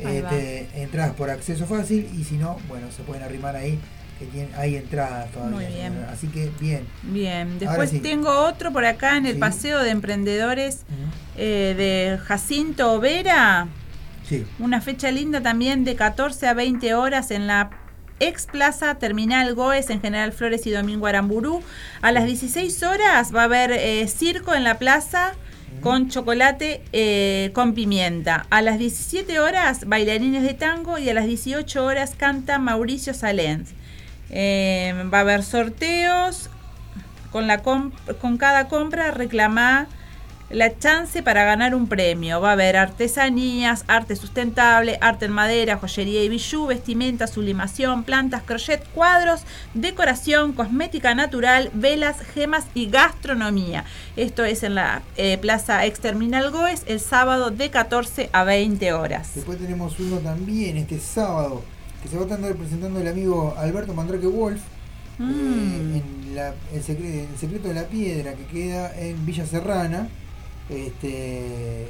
[0.06, 0.30] Ahí va.
[0.30, 3.80] Este, entradas por acceso fácil y si no, bueno, se pueden arrimar ahí,
[4.20, 5.56] que tienen, hay entradas todavía.
[5.56, 5.94] Muy bien.
[5.94, 6.12] señora.
[6.12, 6.84] Así que bien.
[7.02, 8.00] Bien, después sí.
[8.00, 9.40] tengo otro por acá en el Sí.
[9.40, 10.82] Paseo de Emprendedores
[11.36, 13.68] eh, de Jacinto Vera.
[14.30, 17.72] Sí, Una fecha linda también de 14 a 20 horas en la
[18.20, 21.62] ex plaza Terminal Goes en General Flores y Domingo Aramburú.
[22.02, 25.34] A las 16 horas va a haber eh, circo en la plaza
[25.82, 28.46] con chocolate eh, con pimienta.
[28.50, 33.72] A las 17 horas bailarines de tango y a las 18 horas canta Mauricio Salens.
[34.30, 36.50] Eh, va a haber sorteos.
[37.32, 37.92] Con, la con
[38.38, 39.88] cada compra reclamá
[40.50, 42.40] la chance para ganar un premio.
[42.40, 48.44] Va a haber artesanías, arte sustentable, arte en madera, joyería y bijú, vestimenta, sublimación, plantas,
[48.44, 49.42] crochet, cuadros,
[49.74, 53.84] decoración, cosmética natural, velas, gemas y gastronomía.
[54.16, 59.32] Esto es en la eh, Plaza Exterminal Goes el sábado de 14 a 20 horas.
[59.36, 61.62] después tenemos uno también este sábado
[62.02, 64.62] que se va a estar presentando el amigo Alberto Mandrake Wolf.
[65.20, 65.32] Mm.
[65.32, 70.08] eh, en la- el, secre- el secreto de la piedra que queda en Villa Serrana.
[70.70, 71.88] Este, eh,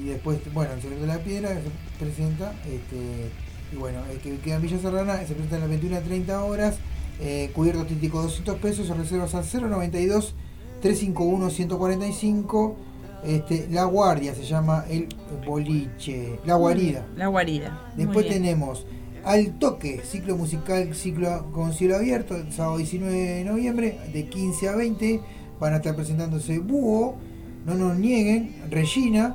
[0.00, 2.52] y después, bueno, el secreto de la piedra se presenta.
[2.66, 3.30] Este,
[3.72, 6.44] y bueno, el que queda en Villa Serrana se presenta a las 21 a 30
[6.44, 6.76] horas.
[7.20, 10.34] Eh, cubierto auténtico 200 pesos, reservas al 092
[10.82, 12.76] 351 145.
[13.24, 15.08] Este, la Guardia se llama el
[15.46, 17.06] boliche, la guarida.
[17.16, 17.92] La guarida.
[17.96, 18.84] Después tenemos
[19.24, 24.68] Al Toque, ciclo musical, ciclo con cielo abierto, el sábado 19 de noviembre, de 15
[24.68, 25.20] a 20.
[25.58, 27.16] Van a estar presentándose Búho,
[27.64, 29.34] No Nos Nieguen, Regina,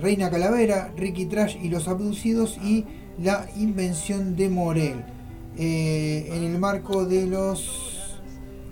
[0.00, 2.84] Reina Calavera, Ricky Trash y los Abducidos y
[3.18, 5.04] La Invención de Morel.
[5.56, 8.20] eh, en el marco de los.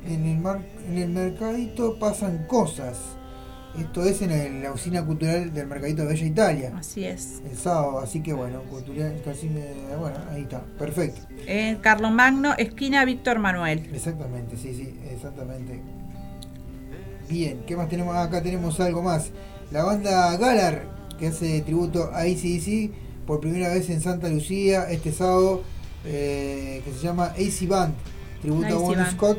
[0.07, 2.99] En el, mar, en el mercadito pasan cosas.
[3.79, 6.73] Esto es en el- la usina cultural del Mercadito de Bella Italia.
[6.77, 7.41] Así es.
[7.49, 11.21] El sábado, así que bueno, cultural, casi me- bueno, ahí está, perfecto.
[11.47, 13.89] En Carlos Magno, esquina Víctor Manuel.
[13.95, 15.81] Exactamente, sí, sí, exactamente.
[17.29, 18.15] Bien, ¿qué más tenemos?
[18.17, 19.31] Ah, acá tenemos algo más.
[19.71, 20.85] La banda Galar,
[21.19, 22.91] que hace tributo a ACDC
[23.27, 25.63] por primera vez en Santa Lucía este sábado,
[26.05, 27.95] eh, que se llama AC Band,
[28.43, 29.07] tributo a Bon.
[29.13, 29.39] Scott.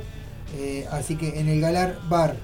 [0.58, 2.36] eh, así que en el Galar Bar,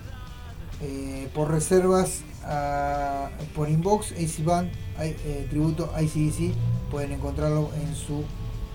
[0.81, 6.53] eh, por reservas, a- por inbox, AC Band, hay, eh, tributo a ACDC,
[6.91, 8.23] pueden encontrarlo en su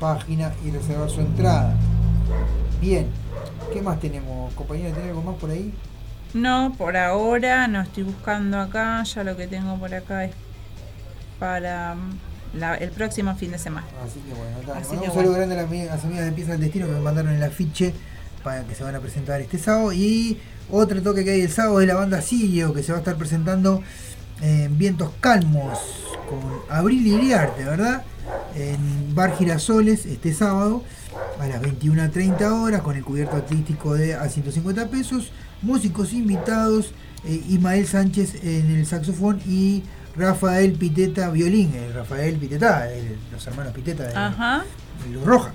[0.00, 1.76] página y reservar su entrada.
[2.80, 3.06] Bien,
[3.72, 4.52] ¿qué más tenemos?
[4.54, 5.72] Compañera, ¿tiene algo más por ahí?
[6.34, 9.02] No, por ahora no estoy buscando acá.
[9.04, 10.32] Ya lo que tengo por acá es
[11.38, 13.86] para mm, la- el próximo fin de semana.
[14.04, 14.78] Así que bueno, está.
[14.78, 15.54] Así que un saludo bueno.
[15.54, 17.94] grande a las amigas de Pieza del Destino que me mandaron el afiche
[18.42, 19.92] para que se van a presentar este sábado.
[19.92, 20.38] Y
[20.72, 23.16] otro toque que hay el sábado es la banda Sirio que se va a estar
[23.16, 23.82] presentando
[24.40, 25.78] en Vientos Calmos
[26.28, 28.02] con Abril Iriarte, ¿verdad?
[28.56, 30.82] En Bar Girasoles este sábado
[31.40, 35.30] a las 21.30 horas con el cubierto artístico de a 150 pesos.
[35.62, 36.92] Músicos invitados,
[37.24, 39.82] eh, Ismael Sánchez en el saxofón y
[40.16, 41.70] Rafael Piteta violín.
[41.74, 44.14] eh, Rafael Piteta, el- los hermanos Piteta de
[45.12, 45.52] Luz Roja.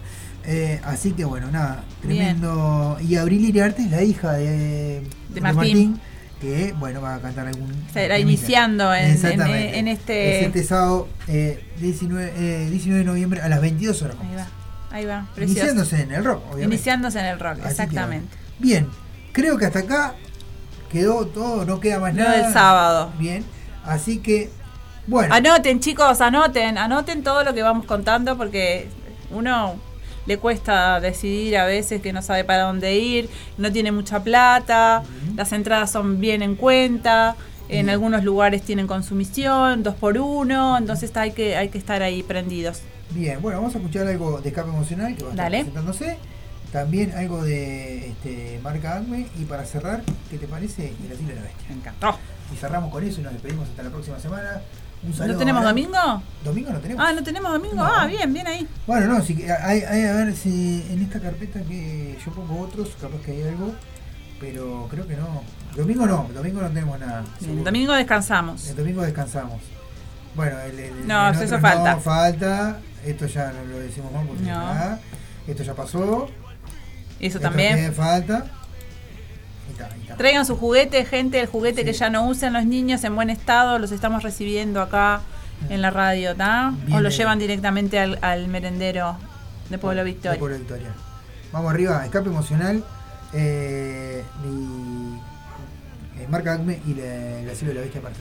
[0.50, 2.18] Eh, así que bueno, nada, Bien.
[2.38, 2.98] tremendo.
[3.02, 6.00] Y Abril Iriarte es la hija de, de Martín.
[6.40, 7.70] que bueno, va a cantar algún.
[7.92, 8.20] Será temita.
[8.20, 9.80] iniciando en- en- Exactamente.
[9.80, 14.16] en este- Es este sábado, eh, 19, eh, 19 de noviembre a las 22 horas.
[14.22, 14.48] Ahí va.
[14.90, 15.28] Ahí va.
[15.36, 15.60] Precioso.
[15.60, 16.76] Iniciándose en el rock, obviamente.
[16.76, 18.38] Iniciándose en el rock, Así exactamente.
[18.60, 18.88] Bien,
[19.34, 20.14] creo que hasta acá
[20.90, 22.38] quedó todo, no queda más Lo nada.
[22.44, 23.12] del sábado.
[23.20, 23.44] Bien,
[23.84, 24.50] así que,
[25.08, 25.34] bueno.
[25.36, 28.88] Anoten, chicos, anoten, anoten todo lo que vamos contando porque
[29.32, 29.76] uno
[30.28, 35.04] le cuesta decidir a veces que no sabe para dónde ir, no tiene mucha plata,
[35.36, 37.36] las entradas son bien en cuenta,
[37.70, 42.24] en algunos lugares tienen consumición, dos por uno, entonces hay que, hay que estar ahí
[42.24, 42.82] prendidos.
[43.12, 45.58] Bien, bueno, vamos a escuchar algo de escape emocional que va a estar Dale.
[45.60, 46.18] presentándose.
[46.72, 49.28] También algo de este, marca Acme.
[49.40, 50.94] Y para cerrar, ¿qué te parece?
[51.06, 51.66] El asilo de la bestia.
[51.70, 52.18] Me encantó.
[52.54, 54.62] Y cerramos con eso y nos despedimos hasta la próxima semana.
[55.04, 56.24] ¿No tenemos domingo?
[56.44, 57.06] ¿Domingo no tenemos?
[57.06, 57.76] Ah, ¿no tenemos domingo?
[57.76, 57.84] No.
[57.86, 58.68] Ah, bien, bien ahí.
[58.86, 62.90] Bueno, no, que hay, hay a ver si en esta carpeta que yo pongo otros,
[63.00, 63.74] capaz que hay algo.
[64.40, 65.42] Pero creo que no.
[65.76, 67.24] Domingo no, domingo no tenemos nada.
[67.40, 67.64] Seguro.
[67.64, 68.68] domingo descansamos.
[68.68, 69.62] El domingo descansamos.
[70.36, 71.96] Bueno, el, el- No, el eso falta.
[71.96, 72.78] No, falta.
[73.06, 74.50] Esto ya no lo decimos más porque No.
[74.50, 75.00] ya-
[75.48, 76.28] esto ya pasó.
[76.28, 77.94] Eso Esto también.
[77.94, 78.46] falta.
[80.18, 81.86] Traigan su juguete, gente, el juguete Sí.
[81.86, 85.22] que ya no usan los niños en buen estado, los estamos recibiendo acá
[85.70, 86.74] en la radio, ¿está?
[86.92, 89.18] O lo llevan directamente al, al merendero
[89.70, 90.40] de Pueblo De Victoria.
[90.40, 90.90] Pueblo Victoria.
[91.52, 92.84] Vamos arriba, escape emocional.
[93.34, 98.16] Eh, y, eh, marca Acme y la- el asilo de la bestia para.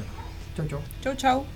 [0.57, 0.81] Chau, chau.
[1.03, 1.47] Chau, chau.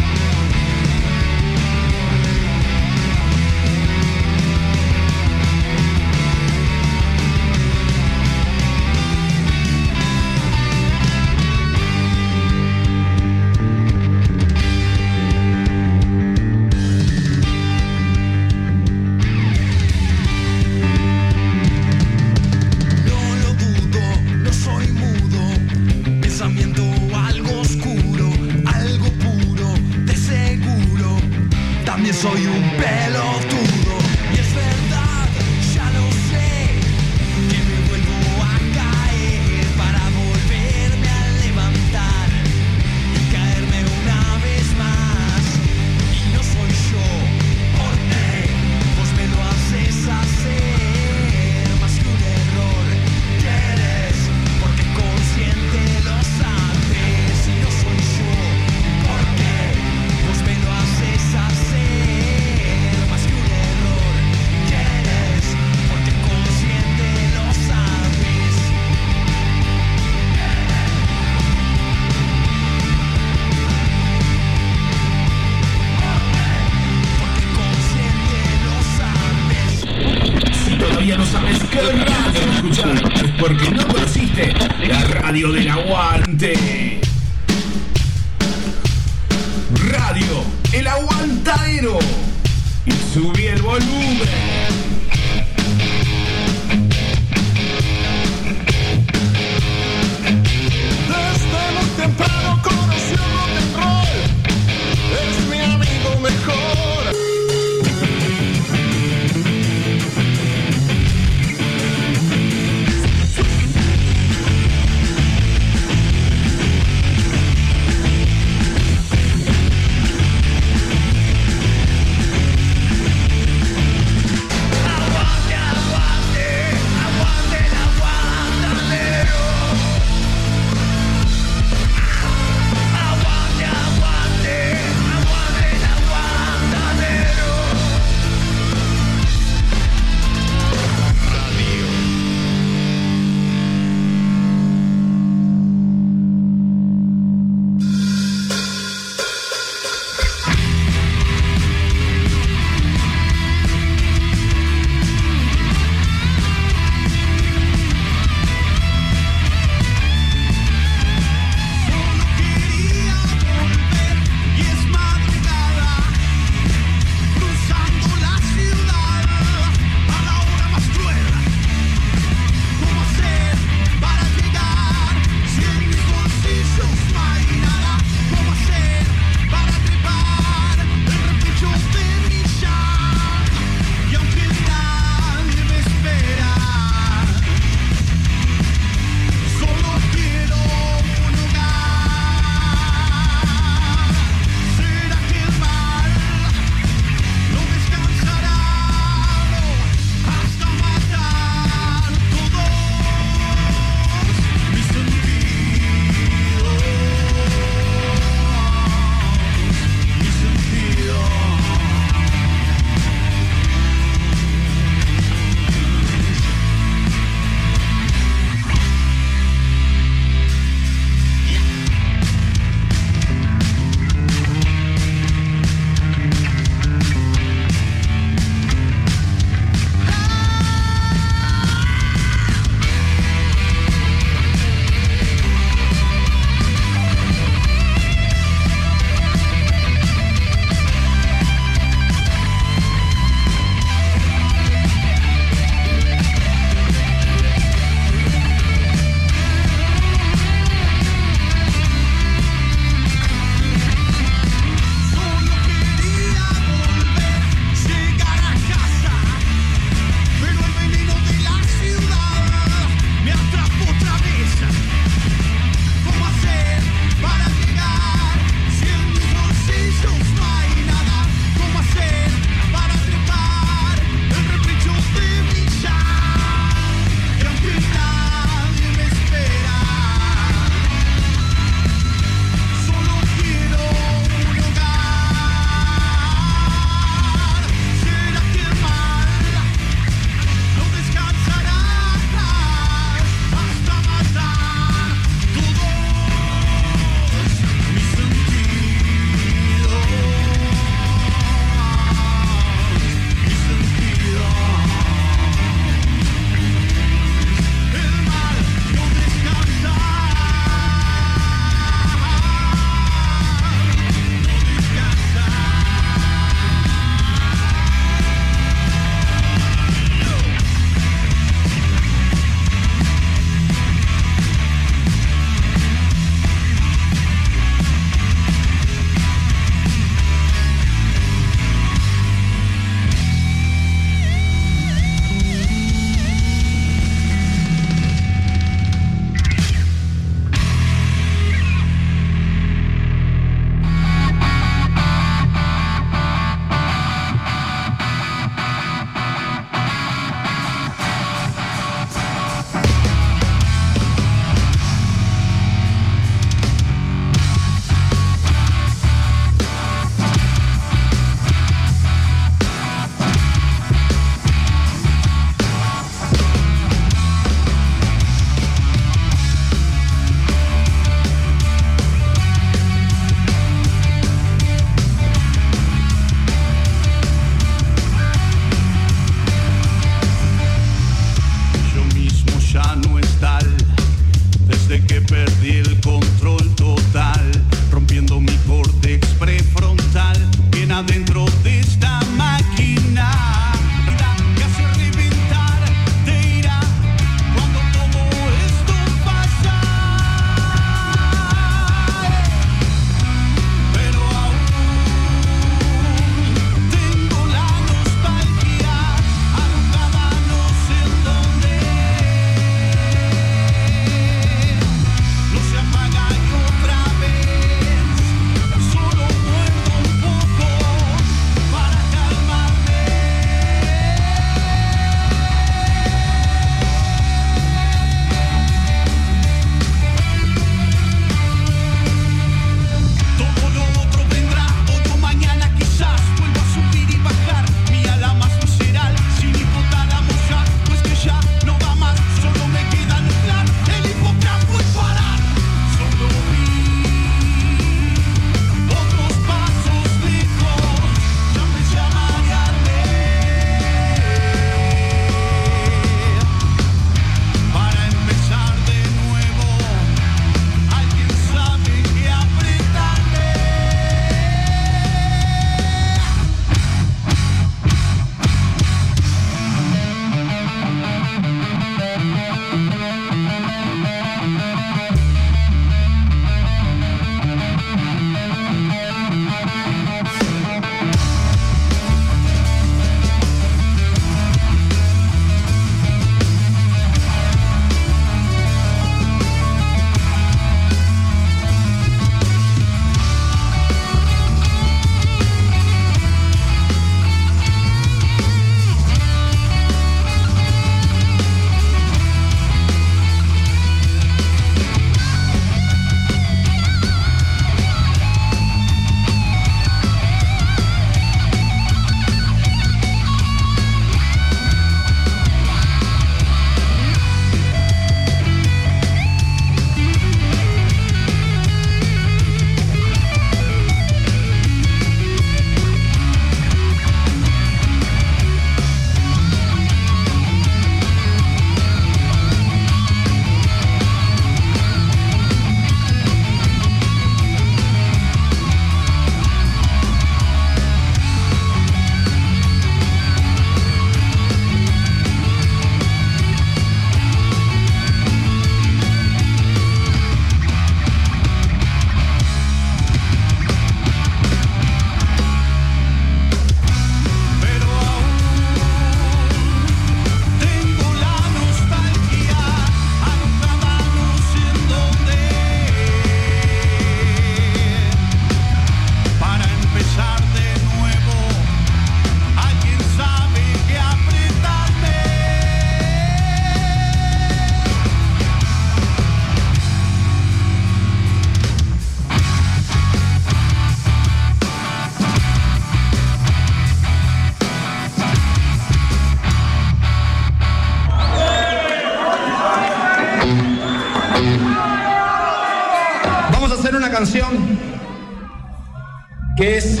[599.62, 600.00] Que es,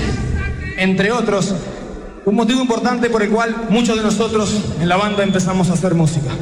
[0.76, 1.54] entre otros,
[2.24, 5.94] un motivo importante por el cual muchos de nosotros en la banda empezamos a hacer
[5.94, 6.32] música.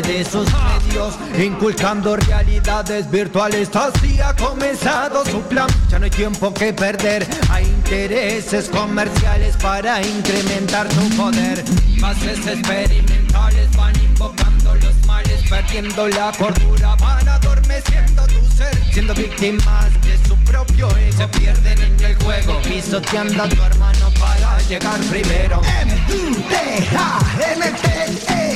[0.00, 3.68] de sus medios, inculcando realidades virtuales.
[3.76, 7.26] Así ha comenzado su plan, ya no hay tiempo que perder.
[7.50, 11.62] Hay intereses comerciales para incrementar su poder.
[12.00, 19.92] Bases experimentales van invocando los males, perdiendo la cordura, van adormeciendo tu ser, siendo víctimas
[20.02, 21.18] de su propio ego.
[21.18, 25.60] Se pierden en el juego, pisoteando a tu hermano para llegar primero.
[25.82, 26.92] M-U-T-H-M-T-E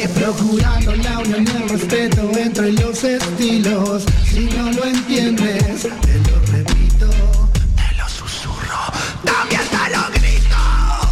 [0.08, 4.04] procurando la unión y el respeto entre los estilos.
[4.24, 7.08] Si no lo entiendes, te lo repito,
[7.76, 8.78] te lo susurro,
[9.24, 10.56] también te lo grito.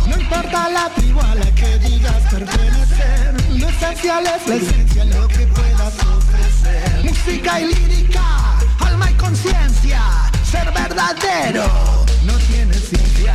[0.08, 5.28] No importa la tribu a la que digas pertenecer, lo esencial es la esencia, lo
[5.28, 7.04] que puedas ofrecer.
[7.04, 10.02] Música y lírica, alma y conciencia,
[10.50, 13.34] ser verdadero, no tienes ciencia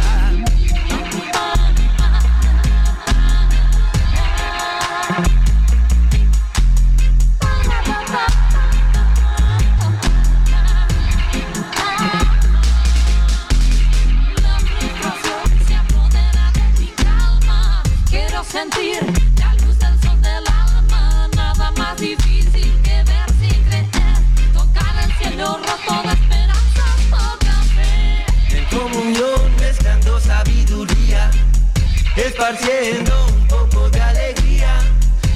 [32.39, 34.79] esparciendo un poco de alegría,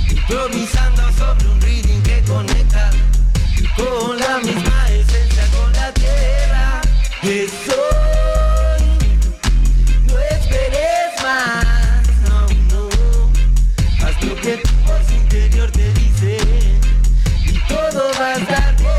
[0.10, 2.92] improvisando sobre un ritmo que conecta
[3.76, 6.82] con la misma esencia, con la tierra.
[7.22, 7.76] Eso
[10.08, 12.88] no esperes más, no,
[14.06, 16.38] haz lo que tu voz interior te dice
[17.46, 18.94] y todo va a estar bien.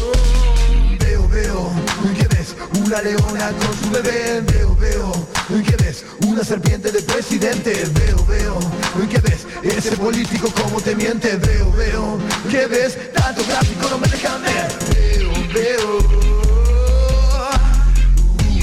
[0.00, 0.98] No.
[0.98, 1.70] Veo, veo,
[2.18, 4.49] que ves una leona con su bebé
[6.40, 8.58] una serpiente de presidente Veo, veo,
[9.10, 9.46] ¿qué ves?
[9.62, 12.18] Ese político como te miente Veo, veo,
[12.50, 13.12] ¿qué ves?
[13.12, 15.98] Tanto gráfico no me dejan ver Veo, veo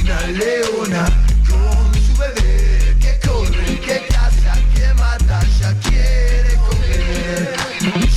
[0.01, 1.05] Una leona
[1.47, 7.55] con su bebé Que corre, que caza, que mata Ya quiere comer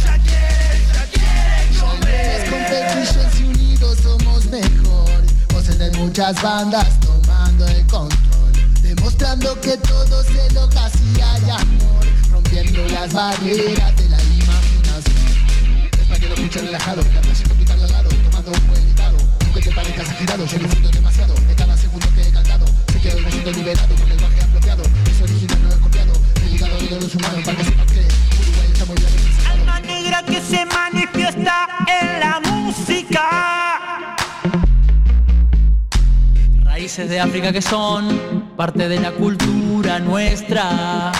[0.03, 5.23] Ya quiere, ya quiere comer Con Petrichos y unidos somos mejor.
[5.53, 7.00] Voces de muchas bandas
[13.01, 15.17] las barreras de la imaginación.
[15.99, 17.03] Es para que lo escuchen relajado.
[17.03, 18.09] La al lado.
[18.11, 19.17] Tomando un buen helado.
[19.47, 20.45] Aunque te parezcas agitado.
[20.45, 21.35] Yo disfruto demasiado.
[21.35, 22.67] De cada segundo que he cantado.
[22.93, 23.95] Sé que hoy me siento liberado.
[23.95, 24.83] Con el lenguaje apropiado.
[24.83, 26.12] Es original, no es copiado.
[26.45, 27.43] Dedicado a los humanos.
[27.43, 28.01] Para que sepan que
[28.43, 29.61] Uruguay está muy bien representado.
[29.61, 34.17] Alma negra que se manifiesta en la música.
[36.65, 41.12] Raíces de África que son parte de la cultura nuestra.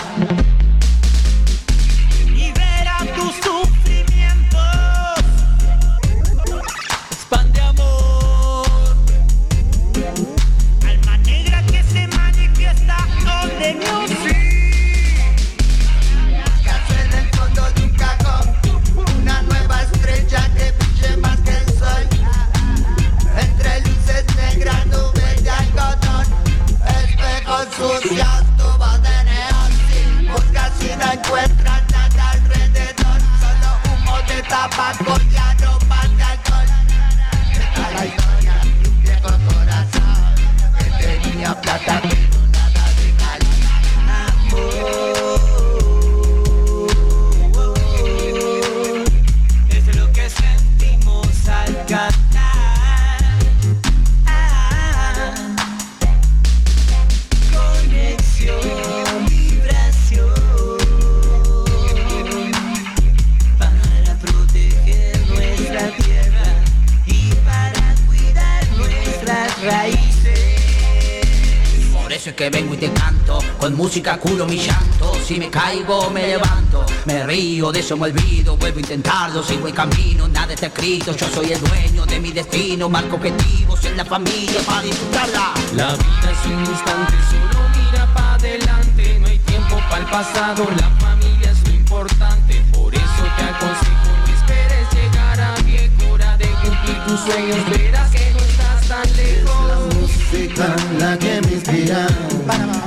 [73.91, 75.11] Música curo mi llanto.
[75.21, 78.55] Si me caigo, me levanto, me río, de eso me olvido.
[78.55, 81.13] Vuelvo a intentarlo, sigo el camino, nada está escrito.
[81.13, 85.53] Yo soy el dueño de mi destino, marco objetivos en la familia para disfrutarla.
[85.75, 89.19] La vida es un instante, solo mira para adelante.
[89.19, 92.65] No hay tiempo para el pasado, la familia es lo importante.
[92.71, 96.13] Por eso te aconsejo, no esperes llegar a viejo.
[96.13, 99.67] Hora de cumplir tus sueños, verás que no estás tan lejos.
[99.67, 102.07] La música la que me inspira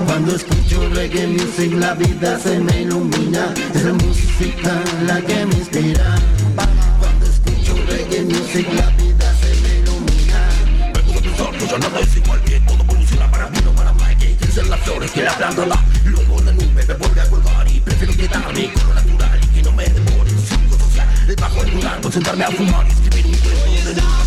[0.06, 5.54] Cuando escucho reggae music la vida se me ilumina Es la música la que me
[5.54, 6.16] inspira
[6.98, 10.48] Cuando escucho reggae music la vida se me ilumina
[10.92, 13.92] Vengo de pensar que ya nada es igual que todo evoluciona para mí, no para
[13.92, 15.84] más que crecen las flores que la planta da.
[16.04, 19.62] Luego la nube me vuelve a colgar y prefiero quedarme con lo natural y que
[19.62, 20.30] no me demore.
[20.30, 24.23] Sigo social, debajo del lugar, sentarme a fumar y escribir un cuento de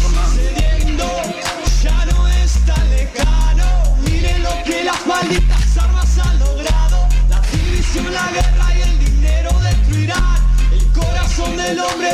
[11.97, 12.13] de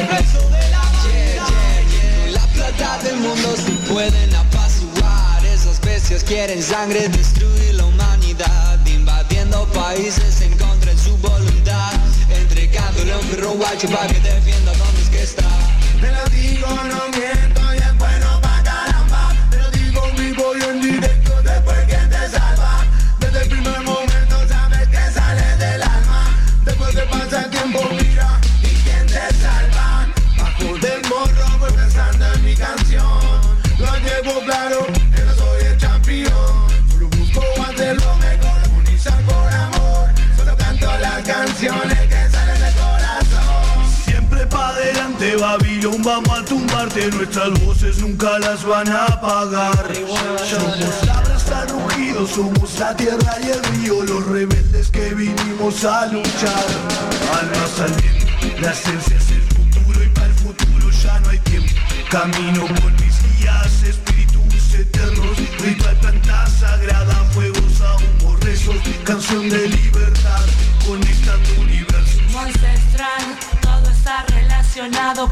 [2.32, 5.46] la plata del mundo si pueden apaciguar.
[5.46, 8.80] Esas bestias quieren sangre, destruir la humanidad.
[8.86, 11.94] Invadiendo países en contra de su voluntad.
[12.30, 15.50] Entregándole un perro guacho para que defienda donde es que está.
[16.00, 16.68] Te lo digo,
[47.12, 49.94] Nuestras voces nunca las van a apagar.
[50.50, 56.06] Somos la brasa rugido, somos la tierra y el río Los rebeldes que vinimos a
[56.08, 56.66] luchar.
[57.40, 61.40] Almas al viento, la esencia es el futuro Y para el futuro ya no hay
[61.40, 61.74] tiempo.
[62.10, 69.68] Camino con mis guías, espíritus eternos Ritual, planta sagrada, fuegos a humo, rezos Canción de
[69.68, 69.93] libertad,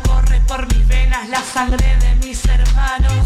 [0.03, 3.25] corre por mis venas la sangre de mis hermanos.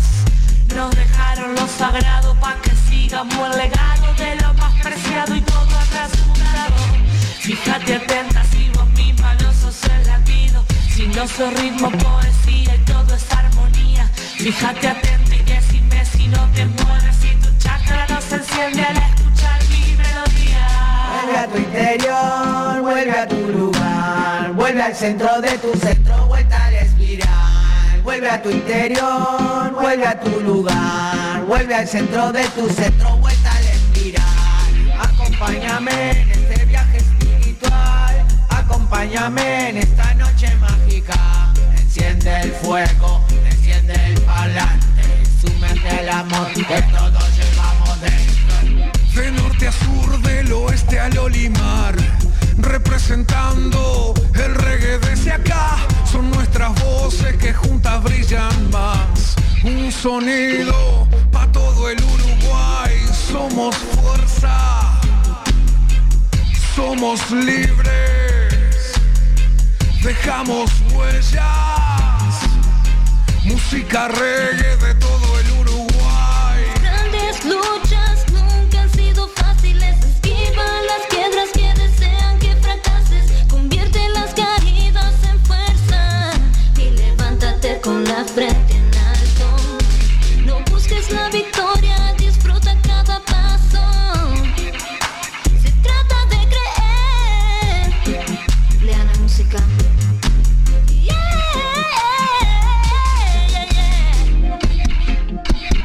[0.73, 5.77] Nos dejaron lo sagrado pa' que sigamos el legado de lo más preciado y todo
[5.91, 6.75] transmutado.
[7.41, 12.79] Fíjate atenta si vos misma no sos el latido, si no sos ritmo, poesía y
[12.85, 14.09] todo es armonía.
[14.37, 17.49] Fíjate atenta y decime si no te mueves, si tú
[18.31, 18.84] enciende al escuchar
[23.15, 28.01] vuelve a tu lugar, vuelve al centro de tu centro, vuelta al espiral.
[28.03, 33.51] Vuelve a tu interior, vuelve a tu lugar, vuelve al centro de tu centro, vuelta
[33.55, 34.23] al espiral.
[34.99, 41.15] Acompáñame en este viaje espiritual, acompáñame en esta noche mágica.
[41.77, 45.03] Enciende el fuego, enciende el parlante,
[45.41, 49.21] súmete al amor que todos llevamos dentro.
[49.21, 52.14] De norte a sur, del oeste al olimar
[52.65, 55.77] Representando el reggae desde acá.
[56.11, 59.35] Son nuestras voces que juntas brillan más.
[59.63, 62.95] Un sonido pa' todo el Uruguay.
[63.31, 64.99] Somos fuerza.
[66.75, 68.93] Somos libres.
[70.03, 71.45] Dejamos huellas.
[73.43, 75.14] Música reggae de todo
[91.05, 93.79] Busques la victoria, disfruta cada paso.
[95.61, 96.37] Se trata de
[98.07, 98.23] creer.
[98.81, 99.59] Lean la música.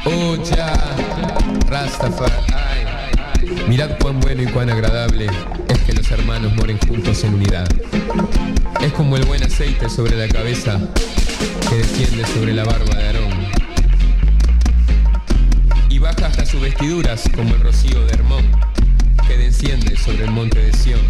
[0.05, 0.73] Ucha,
[1.67, 2.33] Rastafari.
[3.67, 5.27] Mirad cuán bueno y cuán agradable
[5.67, 7.67] es que los hermanos moren juntos en unidad.
[8.79, 10.79] Es como el buen aceite sobre la cabeza
[11.69, 13.40] que desciende sobre la barba de Aarón.
[16.31, 18.49] Hasta sus vestiduras como el rocío de Hermón
[19.27, 21.01] que desciende sobre el monte de Sión.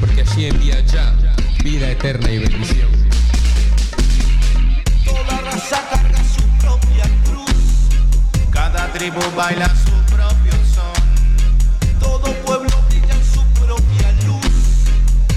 [0.00, 1.14] Porque allí envía ya
[1.62, 2.88] vida eterna y bendición.
[5.04, 7.90] Toda raza carga su propia cruz.
[8.50, 12.00] Cada tribu baila su propio son.
[12.00, 14.86] Todo pueblo brilla su propia luz.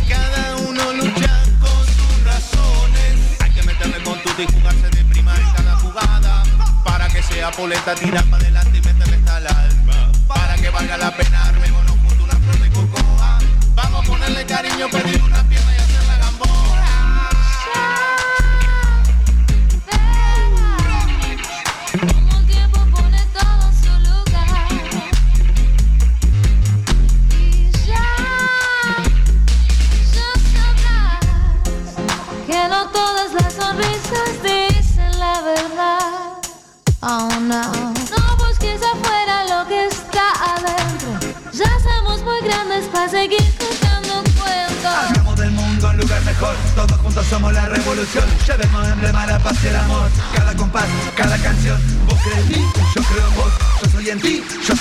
[0.08, 3.42] Cada uno lucha con sus razones.
[3.42, 6.44] Hay que meterle con tu y jugarse de prima en cada jugada.
[6.86, 8.69] Para que sea polenta, tirar para adelante
[14.80, 15.49] cariño, pedir una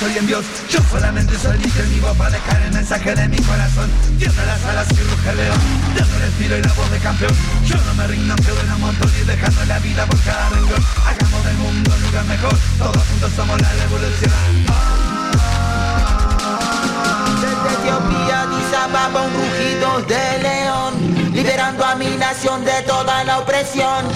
[0.08, 0.44] soy en Dios.
[0.70, 3.90] Yo solamente soy mi vivo para dejar el mensaje de mi corazón.
[4.18, 5.58] Tiembla las alas y ruge león.
[5.96, 7.32] Dando el estilo y la voz de campeón.
[7.66, 10.84] Yo no me rindo aunque duele un montón Y dejando la vida por cada renglón.
[11.06, 12.56] Hagamos del mundo un lugar mejor.
[12.78, 14.32] Todos juntos somos la revolución.
[17.42, 23.38] Desde Etiopía, Addis Ababa, un rugido de león, liberando a mi nación de toda la
[23.38, 24.06] opresión.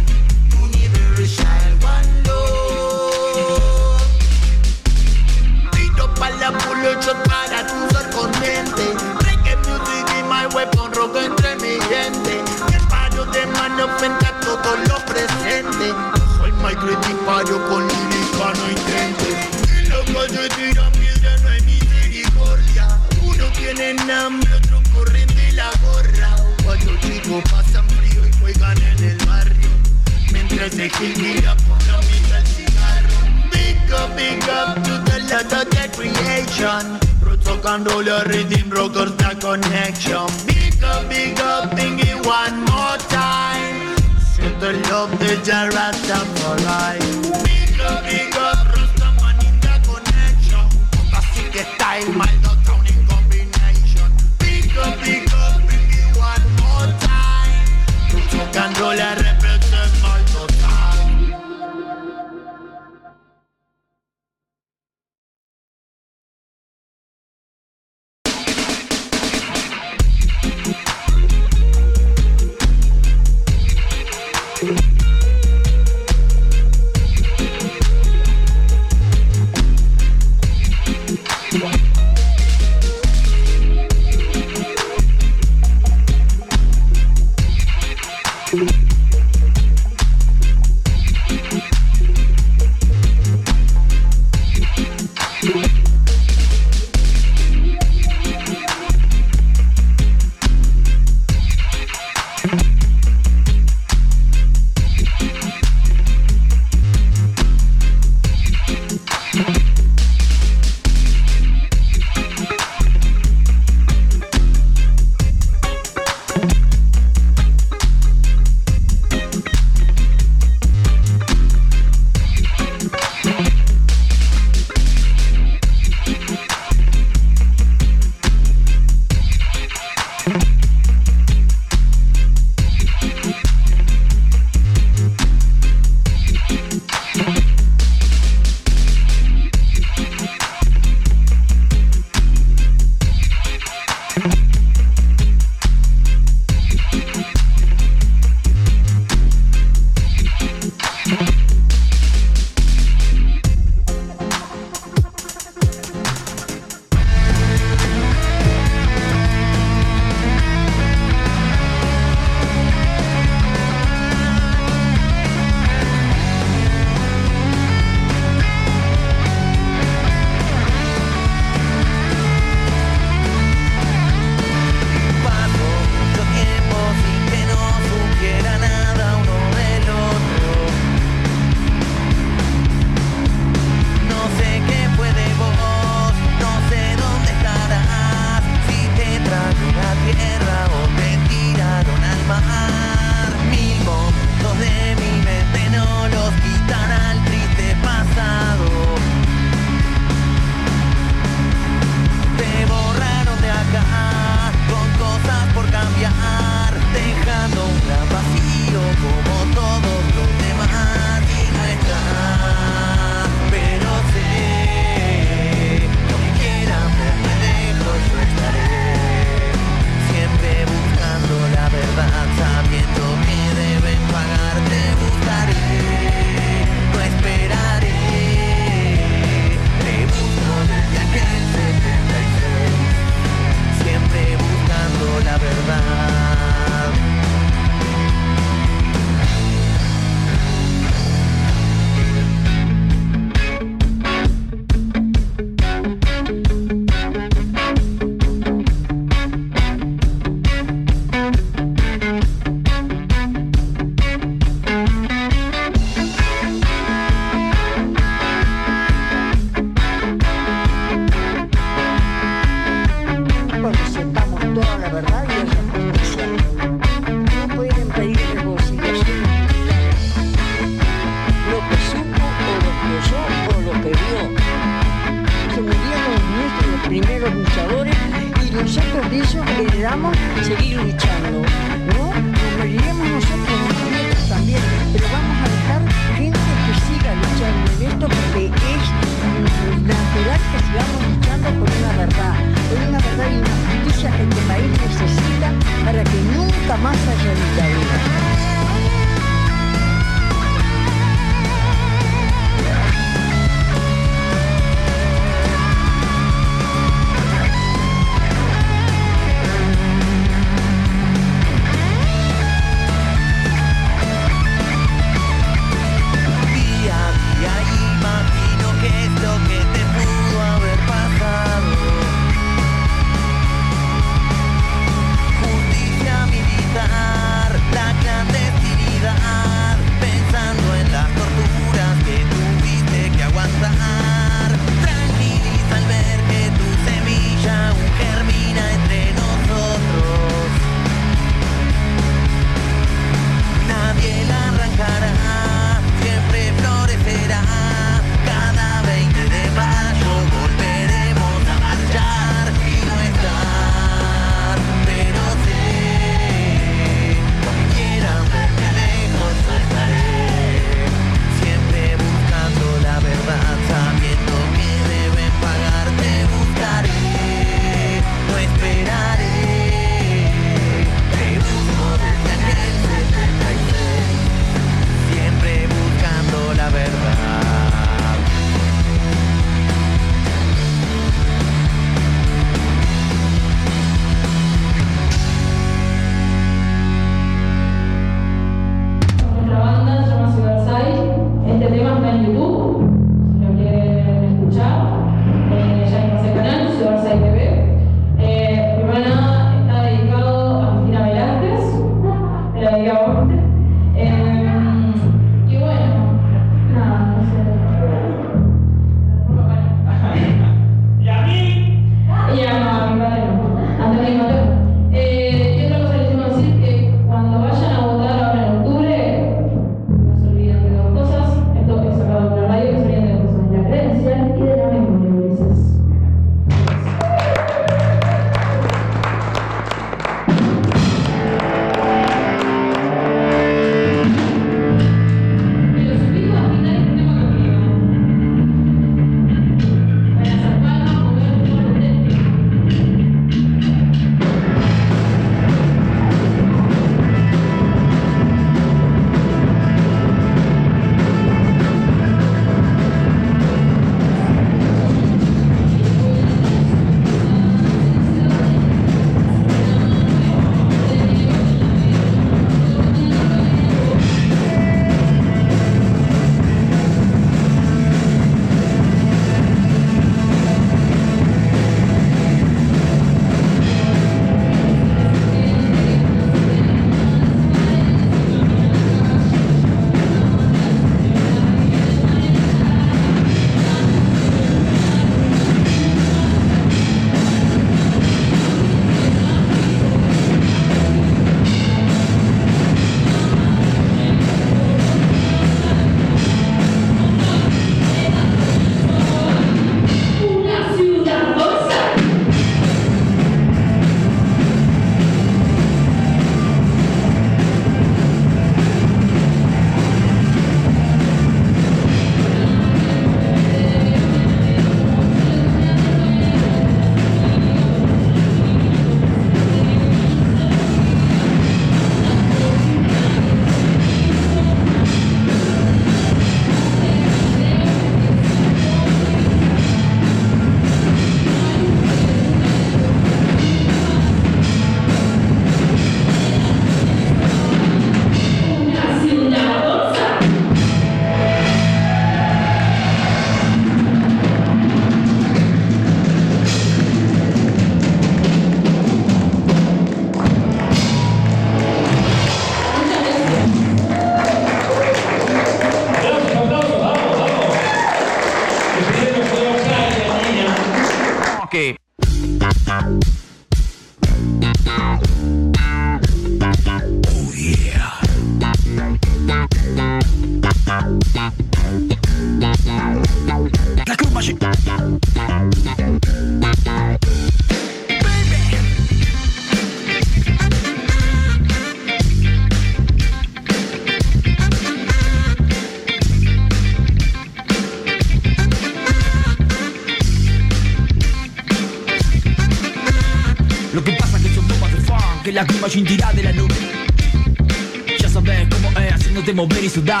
[599.76, 600.00] Sudar.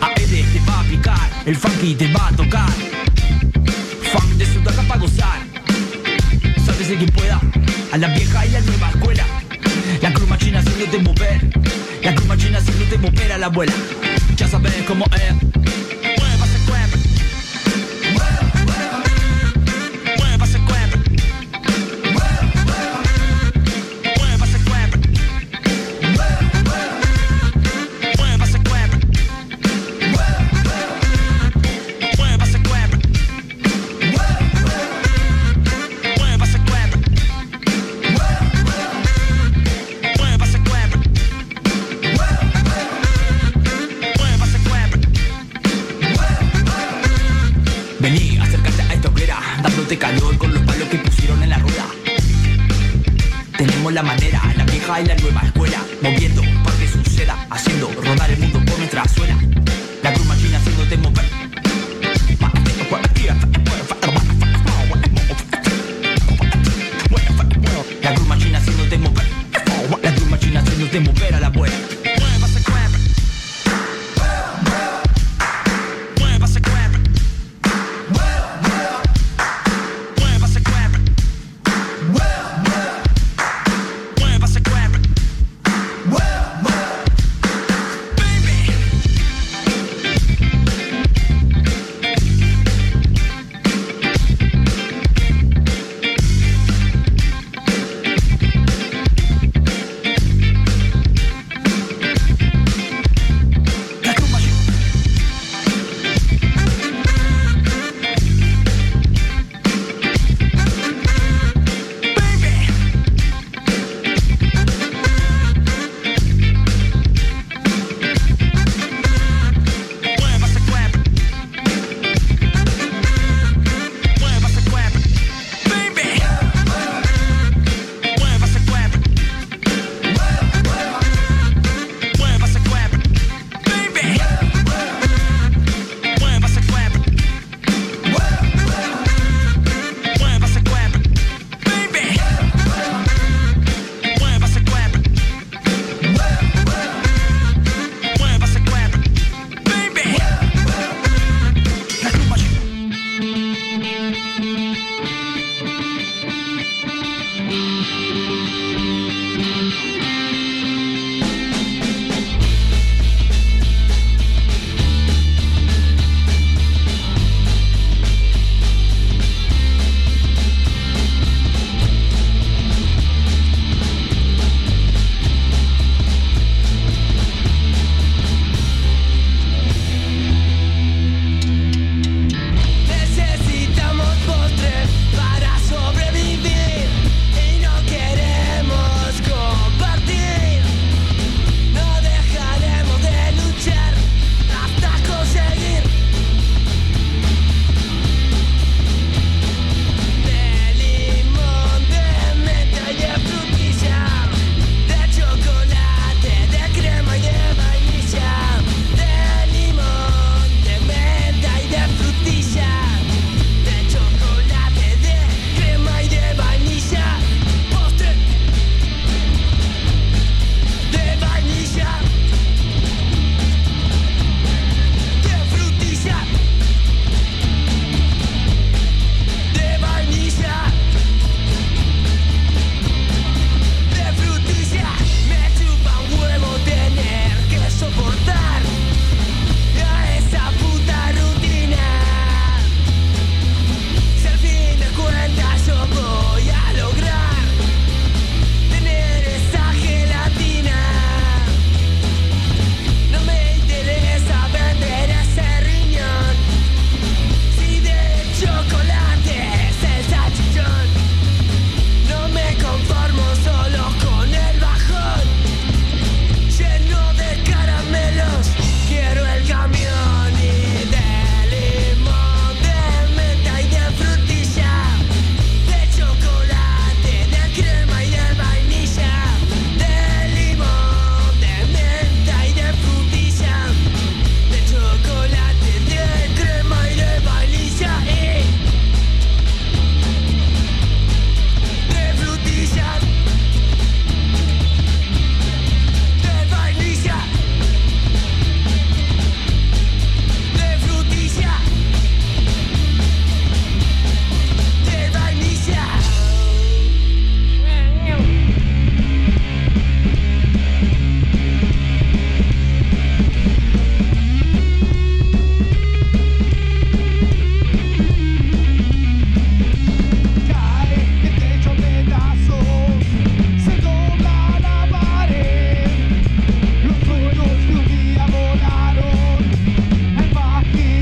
[0.00, 2.70] AED te va a picar, el funky te va a tocar.
[4.10, 5.40] Funk de Sudaca para gozar.
[6.64, 7.38] Sabes de quien pueda,
[7.92, 9.24] a la vieja y a la nueva escuela.
[10.00, 11.38] La Cruz Machina haciéndote mover.
[12.02, 13.74] La Cruz Machina haciéndote mover a la abuela.
[14.38, 15.51] Ya sabes cómo es.